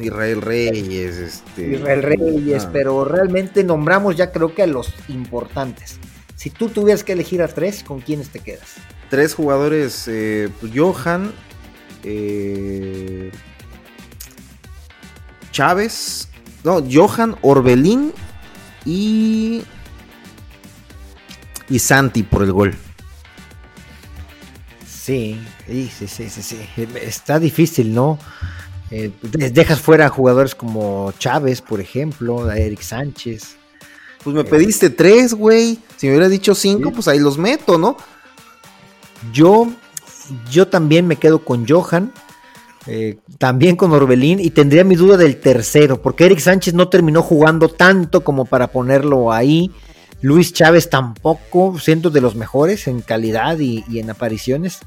[0.00, 1.72] Israel Reyes, este.
[1.74, 2.70] Israel Reyes, ah.
[2.72, 5.98] pero realmente nombramos ya creo que a los importantes.
[6.36, 8.74] Si tú tuvieras que elegir a tres, ¿con quiénes te quedas?
[9.08, 11.32] Tres jugadores, eh, Johan,
[12.02, 13.30] eh,
[15.52, 16.28] Chávez,
[16.64, 18.12] no, Johan, Orbelín
[18.84, 19.62] y
[21.68, 22.74] y Santi por el gol.
[24.86, 26.58] Sí, sí, sí, sí, sí.
[27.00, 28.18] Está difícil, ¿no?
[28.90, 33.56] Eh, dejas fuera a jugadores como Chávez, por ejemplo, a Eric Sánchez.
[34.22, 35.78] Pues me pediste tres, güey.
[35.96, 37.96] Si me hubieras dicho cinco, pues ahí los meto, ¿no?
[39.32, 39.72] Yo,
[40.50, 42.12] yo también me quedo con Johan.
[42.86, 47.22] Eh, también con Orbelín y tendría mi duda del tercero, porque Eric Sánchez no terminó
[47.22, 49.70] jugando tanto como para ponerlo ahí.
[50.20, 54.80] Luis Chávez tampoco, siendo de los mejores en calidad y, en apariciones.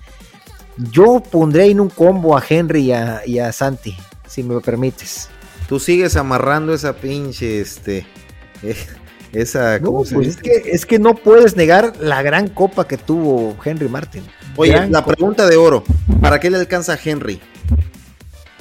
[0.92, 2.94] Yo pondré en un combo a Henry
[3.26, 3.96] y a, Santi,
[4.28, 5.30] si me lo permites.
[5.68, 8.06] Tú sigues amarrando esa pinche, este,
[8.62, 8.76] eh,
[9.34, 9.80] esa...
[9.82, 13.90] ¿cómo pues es, que, es que no puedes negar la gran copa que tuvo Henry
[13.90, 14.24] Martin.
[14.58, 15.84] Oye, la pregunta de oro,
[16.22, 17.42] ¿para qué le alcanza a Henry?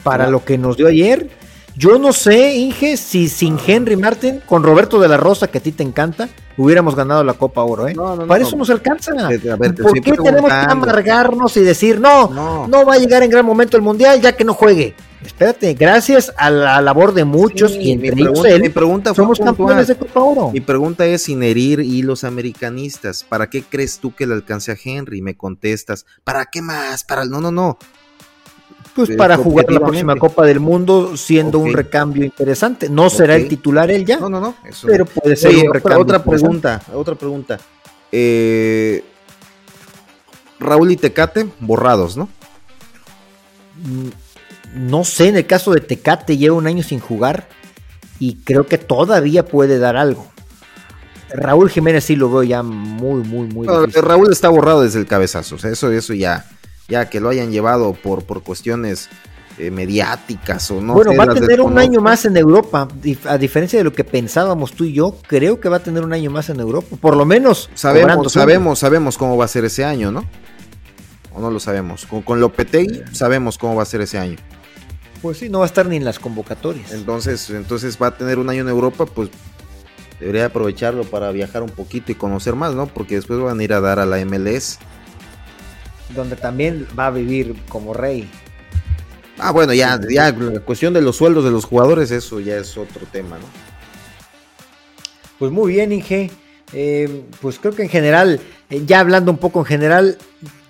[0.04, 1.28] Para lo que nos dio ayer.
[1.76, 5.60] Yo no sé, Inge, si sin Henry Martin, con Roberto de la Rosa, que a
[5.60, 7.96] ti te encanta, hubiéramos ganado la Copa Oro, ¿eh?
[8.28, 9.12] Para eso nos alcanza.
[9.12, 13.76] ¿Por qué tenemos que amargarnos y decir, no, no, va a llegar en gran momento
[13.76, 14.94] el Mundial ya que no juegue?
[15.24, 19.88] Espérate, gracias a la labor de muchos y entre mi pregunta, mi pregunta somos campeones
[19.88, 20.50] de Copa Oro.
[20.52, 24.70] Mi pregunta es sin herir y los americanistas, ¿para qué crees tú que le alcance
[24.70, 25.22] a Henry?
[25.22, 27.04] Me contestas, ¿para qué más?
[27.04, 27.78] Para no, no, no.
[28.94, 32.88] Pues para jugar la próxima Copa del Mundo siendo un recambio interesante.
[32.88, 34.18] No será el titular él ya.
[34.18, 34.54] No, no, no.
[34.86, 36.02] Pero puede ser un recambio.
[36.02, 37.58] Otra pregunta, otra pregunta.
[38.12, 39.02] Eh,
[40.60, 42.28] Raúl y Tecate borrados, ¿no?
[43.82, 47.48] Mm, no sé, en el caso de Tecate lleva un año sin jugar
[48.20, 50.28] y creo que todavía puede dar algo.
[51.30, 53.66] Raúl Jiménez sí lo veo ya muy, muy, muy.
[53.66, 56.46] Raúl está borrado desde el cabezazo, eso, eso ya
[56.88, 59.08] ya que lo hayan llevado por, por cuestiones
[59.56, 60.94] eh, mediáticas o no.
[60.94, 62.88] Bueno, va a tener un año más en Europa,
[63.26, 66.12] a diferencia de lo que pensábamos tú y yo, creo que va a tener un
[66.12, 67.70] año más en Europa, por lo menos.
[67.74, 70.24] Sabemos, sabemos, sabemos cómo va a ser ese año, ¿no?
[71.32, 72.04] O no lo sabemos.
[72.06, 74.36] Con, con Lopetegui sabemos cómo va a ser ese año.
[75.22, 76.92] Pues sí, no va a estar ni en las convocatorias.
[76.92, 79.30] Entonces, entonces va a tener un año en Europa, pues
[80.18, 82.86] debería aprovecharlo para viajar un poquito y conocer más, ¿no?
[82.88, 84.80] Porque después van a ir a dar a la MLS
[86.10, 88.28] donde también va a vivir como rey.
[89.38, 92.76] Ah, bueno, ya, ya la cuestión de los sueldos de los jugadores, eso ya es
[92.76, 93.44] otro tema, ¿no?
[95.38, 96.30] Pues muy bien, Inge.
[96.72, 98.40] Eh, pues creo que en general,
[98.70, 100.18] eh, ya hablando un poco en general,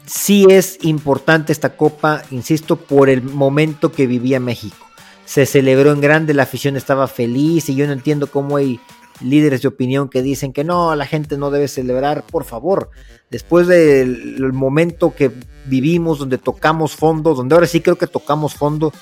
[0.07, 4.77] sí es importante esta copa, insisto, por el momento que vivía México.
[5.25, 8.81] Se celebró en grande, la afición estaba feliz y yo no entiendo cómo hay
[9.21, 12.91] líderes de opinión que dicen que no, la gente no debe celebrar, por favor,
[13.31, 15.31] después del momento que
[15.67, 18.93] vivimos, donde tocamos fondo, donde ahora sí creo que tocamos fondo,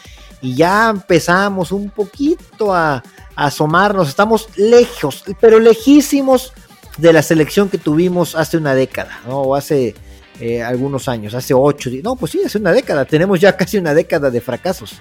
[0.40, 3.02] y ya empezamos un poquito a,
[3.34, 6.52] asomarnos, estamos lejos, pero lejísimos
[6.98, 9.38] de la selección que tuvimos hace una década, ¿no?
[9.40, 9.94] O hace
[10.38, 13.94] eh, algunos años, hace ocho, no, pues sí, hace una década, tenemos ya casi una
[13.94, 14.94] década de fracasos,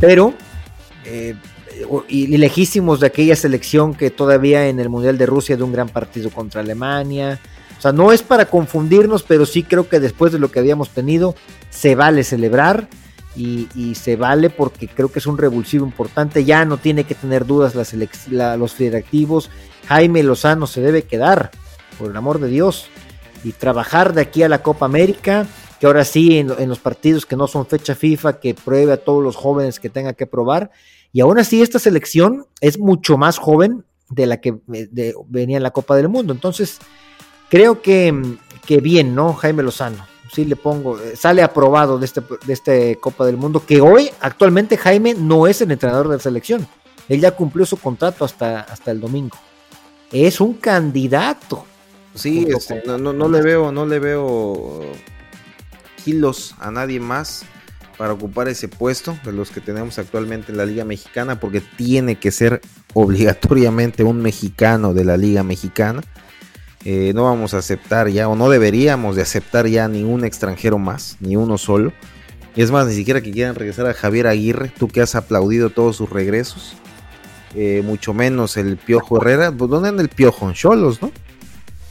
[0.00, 0.32] pero...
[1.04, 1.34] Eh,
[2.08, 5.88] y, lejísimos de aquella selección que todavía en el Mundial de Rusia de un gran
[5.88, 7.40] partido contra Alemania.
[7.78, 10.90] O sea, no es para confundirnos, pero sí creo que después de lo que habíamos
[10.90, 11.34] tenido,
[11.70, 12.88] se vale celebrar
[13.36, 16.44] y, se vale porque creo que es un revulsivo importante.
[16.44, 19.50] Ya no tiene que tener dudas los federativos.
[19.88, 21.50] Jaime Lozano se debe quedar,
[21.98, 22.88] por el amor de Dios.
[23.44, 25.46] y trabajar de aquí a la Copa América,
[25.78, 29.22] que ahora sí en, los partidos que no son fecha FIFA, que pruebe a todos
[29.22, 30.70] los jóvenes que tenga que probar.
[31.16, 35.70] Y aún así esta selección es mucho más joven de la que venía en la
[35.70, 36.34] Copa del Mundo.
[36.34, 36.76] Entonces,
[37.48, 38.36] creo que,
[38.66, 39.32] que bien, ¿no?
[39.32, 40.06] Jaime Lozano.
[40.30, 44.10] Sí le pongo, eh, sale aprobado de este, de este Copa del Mundo, que hoy
[44.20, 46.68] actualmente Jaime no es el entrenador de la selección.
[47.08, 49.38] Él ya cumplió su contrato hasta, hasta el domingo.
[50.12, 51.64] Es un candidato.
[52.14, 54.82] Sí, este, no, no, le veo, no le veo
[56.04, 57.46] kilos a nadie más
[57.96, 62.16] para ocupar ese puesto de los que tenemos actualmente en la Liga Mexicana, porque tiene
[62.16, 62.60] que ser
[62.94, 66.02] obligatoriamente un mexicano de la Liga Mexicana.
[66.84, 71.16] Eh, no vamos a aceptar ya, o no deberíamos de aceptar ya ningún extranjero más,
[71.20, 71.92] ni uno solo.
[72.54, 75.96] Es más, ni siquiera que quieran regresar a Javier Aguirre, tú que has aplaudido todos
[75.96, 76.76] sus regresos.
[77.54, 79.50] Eh, mucho menos el Piojo Herrera.
[79.50, 80.48] ¿Dónde anda el Piojo?
[80.48, 81.10] En Cholos, ¿no?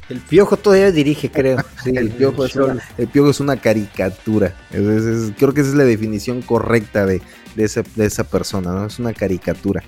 [0.10, 1.58] El Piojo todavía dirige, creo.
[1.86, 4.53] el, piojo es una, el, Piojo es una, caricatura.
[4.70, 7.22] creo que esa es la definición correcta de,
[7.58, 8.86] esa, persona, ¿no?
[8.86, 9.84] Es una caricatura.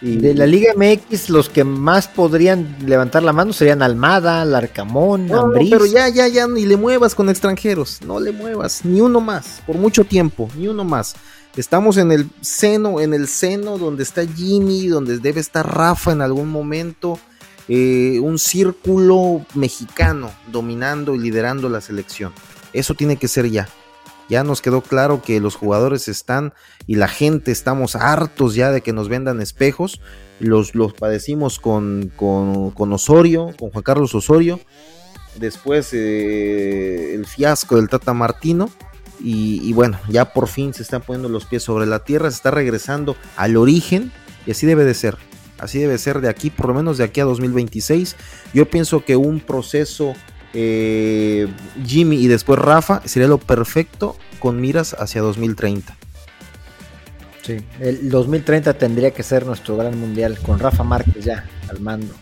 [0.00, 5.28] Y, de la Liga MX, los que más podrían levantar la mano serían Almada, Larcamón,
[5.28, 8.00] no, pero ya, ya, ya, ni le muevas con extranjeros.
[8.04, 11.14] No le muevas, ni uno más, por mucho tiempo, ni uno más.
[11.54, 16.22] Estamos en el seno, en el seno donde está Jimmy, donde debe estar Rafa en
[16.22, 17.20] algún momento.
[17.68, 22.32] Eh, un círculo mexicano dominando y liderando la selección.
[22.72, 23.68] Eso tiene que ser ya.
[24.28, 26.54] Ya nos quedó claro que los jugadores están
[26.86, 30.00] y la gente estamos hartos ya de que nos vendan espejos.
[30.40, 34.58] Los, los padecimos con, con, Osorio, con Juan Carlos Osorio.
[35.38, 38.70] Después eh, el fiasco del Tata Martino
[39.24, 42.50] y, bueno, ya por fin se están poniendo los pies sobre la tierra, se está
[42.50, 44.10] regresando al origen
[44.46, 45.16] y así debe de ser.
[45.62, 48.16] Así debe ser de aquí, por lo menos de aquí a 2026.
[48.52, 50.14] Yo pienso que un proceso
[50.54, 51.46] eh,
[51.86, 55.96] Jimmy y después Rafa sería lo perfecto con miras hacia 2030.
[57.42, 62.12] Sí, el 2030 tendría que ser nuestro gran mundial con Rafa Márquez ya al mando.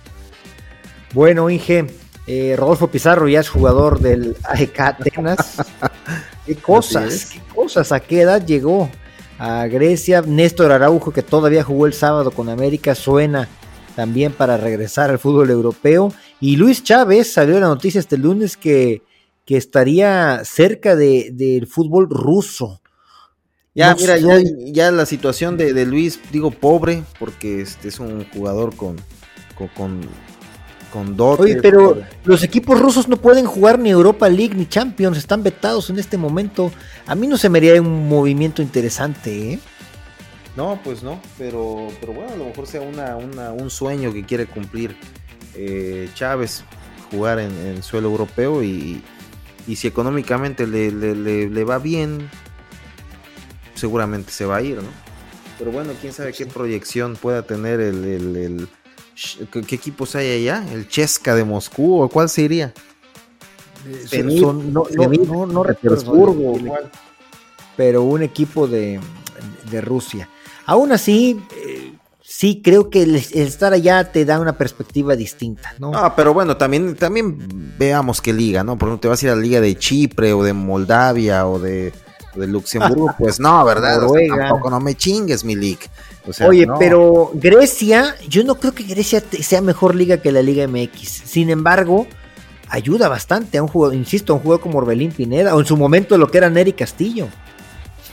[1.15, 1.87] Bueno, Inge,
[2.27, 5.57] eh, Rodolfo Pizarro ya es jugador del AEK Atenas.
[6.47, 8.91] qué cosas, qué cosas, a qué edad llegó
[9.41, 10.23] a Grecia.
[10.23, 13.49] Néstor Araujo, que todavía jugó el sábado con América, suena
[13.97, 16.13] también para regresar al fútbol europeo.
[16.41, 19.03] Y Luis Chávez salió en la noticia este lunes que,
[19.47, 22.83] que estaría cerca del fútbol ruso.
[23.75, 24.39] Ya, mira, ya,
[24.73, 28.97] ya, la situación de, Luis, digo pobre, porque este es un jugador con,
[29.57, 30.01] con con
[30.93, 35.91] Oye, pero los equipos rusos no pueden jugar ni Europa League ni Champions, están vetados
[35.91, 36.73] en este momento.
[37.07, 39.59] A mí no se me haría un movimiento interesante, ¿eh?
[40.57, 44.47] No, pues no, pero, pero bueno, a lo mejor sea una, un sueño que quiere
[44.47, 44.97] cumplir
[45.55, 46.65] eh, Chávez,
[47.11, 49.03] jugar en, suelo europeo y,
[49.75, 52.29] si económicamente le, va bien,
[53.75, 54.91] seguramente se va a ir, ¿no?
[55.59, 58.67] Pero bueno, quién sabe qué proyección pueda tener el
[59.51, 60.65] ¿Qué, equipos hay allá?
[60.73, 62.73] ¿El Chesca de Moscú o cuál sería?
[64.13, 64.85] Eh, no, no,
[65.47, 65.65] no,
[67.77, 69.01] pero un equipo de,
[69.83, 70.29] Rusia.
[70.67, 71.93] Aún así, eh,
[72.23, 75.93] sí creo que el, estar allá te da una perspectiva distinta, ¿no?
[75.95, 77.39] Ah, pero bueno, también, también
[77.79, 78.77] veamos qué liga, ¿no?
[78.77, 81.59] Por ejemplo, te vas a ir a la liga de Chipre o de Moldavia o
[81.59, 81.93] de,
[82.35, 84.01] Luxemburgo, pues no, ¿verdad?
[84.37, 85.89] tampoco no me chingues, mi league.
[86.47, 91.09] Oye, pero Grecia, yo no creo que Grecia sea mejor liga que la Liga MX.
[91.25, 92.07] Sin embargo,
[92.69, 95.77] ayuda bastante a un jugador, insisto, a un jugador como Orbelín Pineda, o en su
[95.77, 97.29] momento lo que era Neri Castillo.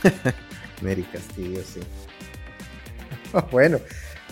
[0.82, 1.80] Neri Castillo, sí.
[3.52, 3.78] bueno,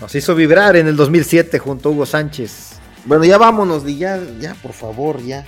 [0.01, 2.73] nos hizo vibrar en el 2007 junto a Hugo Sánchez.
[3.05, 5.47] Bueno, ya vámonos, ya, ya, por favor, ya.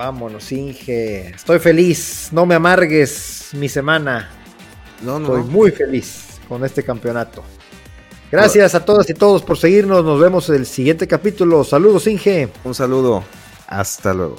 [0.00, 1.28] Vámonos, Inge.
[1.28, 2.30] Estoy feliz.
[2.32, 4.30] No me amargues mi semana.
[5.02, 5.36] No, no.
[5.36, 7.44] Estoy muy feliz con este campeonato.
[8.32, 10.02] Gracias a todas y todos por seguirnos.
[10.02, 11.64] Nos vemos en el siguiente capítulo.
[11.64, 12.48] Saludos, Inge.
[12.64, 13.22] Un saludo.
[13.66, 14.36] Hasta luego.